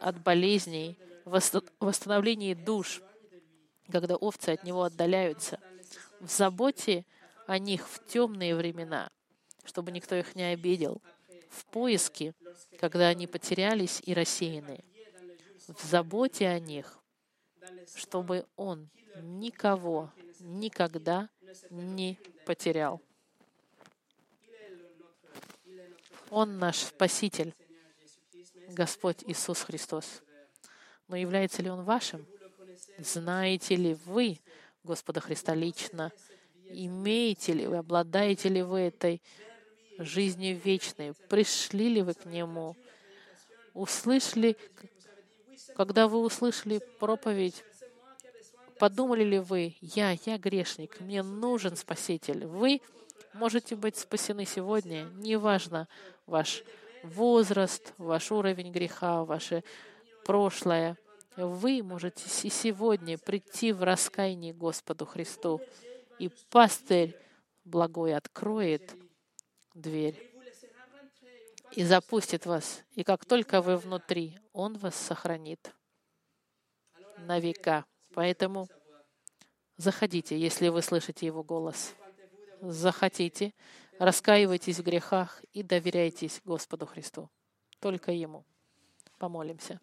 от 0.00 0.22
болезней, 0.22 0.98
в 1.24 1.40
восстановлении 1.80 2.54
душ, 2.54 3.02
когда 3.90 4.16
овцы 4.16 4.50
от 4.50 4.64
него 4.64 4.82
отдаляются, 4.82 5.58
в 6.20 6.30
заботе 6.30 7.04
о 7.46 7.58
них 7.58 7.88
в 7.88 8.04
темные 8.06 8.54
времена, 8.54 9.10
чтобы 9.64 9.90
никто 9.92 10.14
их 10.14 10.34
не 10.34 10.44
обидел, 10.44 11.00
в 11.50 11.64
поиске, 11.66 12.34
когда 12.78 13.08
они 13.08 13.26
потерялись 13.26 14.02
и 14.04 14.14
рассеяны, 14.14 14.84
в 15.66 15.84
заботе 15.84 16.48
о 16.48 16.58
них, 16.58 16.98
чтобы 17.94 18.46
Он 18.56 18.88
никого 19.22 20.12
никогда 20.40 21.28
не 21.70 22.18
потерял. 22.44 23.00
Он 26.30 26.58
наш 26.58 26.78
Спаситель, 26.78 27.54
Господь 28.68 29.22
Иисус 29.26 29.62
Христос. 29.62 30.22
Но 31.08 31.16
является 31.16 31.62
ли 31.62 31.70
Он 31.70 31.84
вашим? 31.84 32.26
Знаете 32.98 33.76
ли 33.76 33.94
вы 34.06 34.40
Господа 34.82 35.20
Христа 35.20 35.54
лично? 35.54 36.12
Имеете 36.68 37.52
ли 37.52 37.66
вы, 37.66 37.76
обладаете 37.76 38.48
ли 38.48 38.62
вы 38.62 38.80
этой 38.80 39.22
жизнью 39.98 40.60
вечной? 40.62 41.14
Пришли 41.28 41.88
ли 41.88 42.02
вы 42.02 42.14
к 42.14 42.24
Нему? 42.24 42.76
Услышали, 43.72 44.56
когда 45.76 46.08
вы 46.08 46.18
услышали 46.18 46.80
проповедь, 46.98 47.62
Подумали 48.78 49.24
ли 49.24 49.38
вы, 49.38 49.76
я, 49.80 50.16
я 50.26 50.38
грешник, 50.38 51.00
мне 51.00 51.22
нужен 51.22 51.76
Спаситель? 51.76 52.46
Вы 52.46 52.82
можете 53.32 53.74
быть 53.76 53.96
спасены 53.96 54.44
сегодня, 54.44 55.04
неважно 55.14 55.88
ваш 56.26 56.62
возраст, 57.02 57.94
ваш 57.96 58.30
уровень 58.32 58.72
греха, 58.72 59.24
ваше 59.24 59.64
прошлое. 60.24 60.98
Вы 61.36 61.82
можете 61.82 62.24
и 62.42 62.50
сегодня 62.50 63.18
прийти 63.18 63.72
в 63.72 63.82
раскаяние 63.82 64.52
Господу 64.52 65.06
Христу, 65.06 65.60
и 66.18 66.30
пастырь 66.50 67.14
благой 67.64 68.14
откроет 68.14 68.94
дверь 69.74 70.32
и 71.72 71.84
запустит 71.84 72.46
вас. 72.46 72.82
И 72.94 73.04
как 73.04 73.24
только 73.24 73.60
вы 73.60 73.76
внутри, 73.76 74.38
Он 74.52 74.78
вас 74.78 74.94
сохранит 74.94 75.74
на 77.18 77.38
века. 77.38 77.84
Поэтому 78.16 78.66
заходите, 79.76 80.40
если 80.40 80.68
вы 80.68 80.80
слышите 80.80 81.26
Его 81.26 81.44
голос. 81.44 81.94
Захотите, 82.62 83.52
раскаивайтесь 83.98 84.78
в 84.78 84.82
грехах 84.82 85.44
и 85.52 85.62
доверяйтесь 85.62 86.40
Господу 86.42 86.86
Христу. 86.86 87.28
Только 87.78 88.12
Ему. 88.12 88.46
Помолимся. 89.18 89.82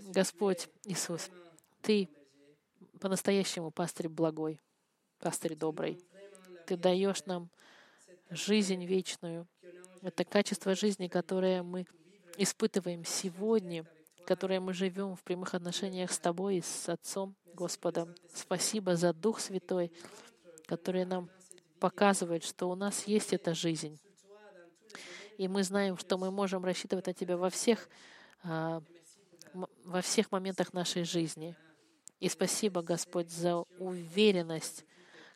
Господь 0.00 0.68
Иисус, 0.82 1.30
Ты 1.80 2.08
по-настоящему 3.00 3.70
пастырь 3.70 4.08
благой, 4.08 4.60
пастырь 5.20 5.54
добрый. 5.54 6.04
Ты 6.66 6.76
даешь 6.76 7.24
нам 7.24 7.50
жизнь 8.30 8.84
вечную. 8.84 9.46
Это 10.02 10.24
качество 10.24 10.74
жизни, 10.74 11.06
которое 11.06 11.62
мы 11.62 11.86
испытываем 12.36 13.04
сегодня— 13.04 13.86
которой 14.28 14.60
мы 14.60 14.74
живем 14.74 15.16
в 15.16 15.22
прямых 15.22 15.54
отношениях 15.54 16.12
с 16.12 16.18
Тобой 16.18 16.56
и 16.56 16.60
с 16.60 16.86
Отцом 16.90 17.34
Господом. 17.54 18.14
Спасибо 18.34 18.94
за 18.94 19.14
Дух 19.14 19.40
Святой, 19.40 19.90
который 20.66 21.06
нам 21.06 21.30
показывает, 21.80 22.44
что 22.44 22.68
у 22.68 22.74
нас 22.74 23.06
есть 23.06 23.32
эта 23.32 23.54
жизнь. 23.54 23.98
И 25.38 25.48
мы 25.48 25.62
знаем, 25.62 25.96
что 25.96 26.18
мы 26.18 26.30
можем 26.30 26.62
рассчитывать 26.62 27.06
на 27.06 27.14
Тебя 27.14 27.38
во 27.38 27.48
всех, 27.48 27.88
а, 28.42 28.82
во 29.86 30.02
всех 30.02 30.30
моментах 30.30 30.74
нашей 30.74 31.04
жизни. 31.04 31.56
И 32.20 32.28
спасибо, 32.28 32.82
Господь, 32.82 33.30
за 33.30 33.56
уверенность, 33.78 34.84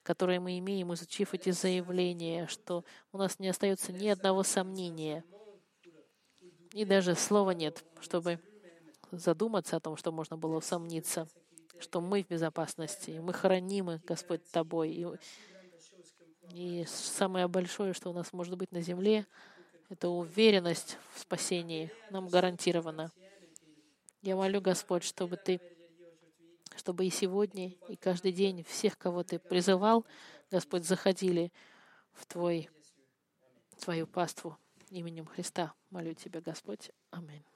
которую 0.03 0.43
мы 0.43 0.59
имеем, 0.59 0.93
изучив 0.93 1.33
эти 1.33 1.49
заявления, 1.49 2.47
что 2.47 2.85
у 3.11 3.17
нас 3.17 3.39
не 3.39 3.49
остается 3.49 3.91
ни 3.91 4.09
одного 4.09 4.43
сомнения. 4.43 5.25
И 6.75 6.85
даже 6.85 7.15
слова 7.15 7.53
нет, 7.53 7.87
чтобы 7.99 8.39
задуматься 9.13 9.77
о 9.77 9.81
том, 9.81 9.97
что 9.97 10.11
можно 10.13 10.37
было 10.37 10.57
усомниться, 10.57 11.29
что 11.79 12.01
мы 12.01 12.23
в 12.23 12.29
безопасности, 12.29 13.21
мы 13.23 13.33
хранимы, 13.33 14.01
Господь, 14.07 14.43
Тобой. 14.51 14.91
И, 14.91 15.07
и 16.51 16.85
самое 16.87 17.49
большое, 17.49 17.93
что 17.93 18.11
у 18.11 18.13
нас 18.13 18.33
может 18.33 18.57
быть 18.57 18.73
на 18.73 18.81
земле, 18.81 19.27
это 19.89 20.09
уверенность 20.09 20.97
в 21.15 21.21
спасении 21.21 21.93
нам 22.11 22.29
гарантирована. 22.29 23.13
Я 24.23 24.37
молю, 24.37 24.61
Господь, 24.61 25.03
чтобы 25.03 25.37
Ты, 25.37 25.61
чтобы 26.77 27.05
и 27.05 27.11
сегодня, 27.11 27.69
и 27.89 27.97
каждый 27.97 28.33
день 28.33 28.65
всех, 28.65 28.97
кого 28.97 29.23
Ты 29.25 29.39
призывал, 29.39 30.07
Господь, 30.51 30.85
заходили 30.85 31.53
в 32.13 32.27
Твой, 32.27 32.71
Твою 33.79 34.07
паству 34.07 34.57
именем 34.91 35.27
Христа. 35.27 35.75
Молю 35.91 36.15
Тебя, 36.15 36.41
Господь. 36.41 36.91
Аминь. 37.11 37.52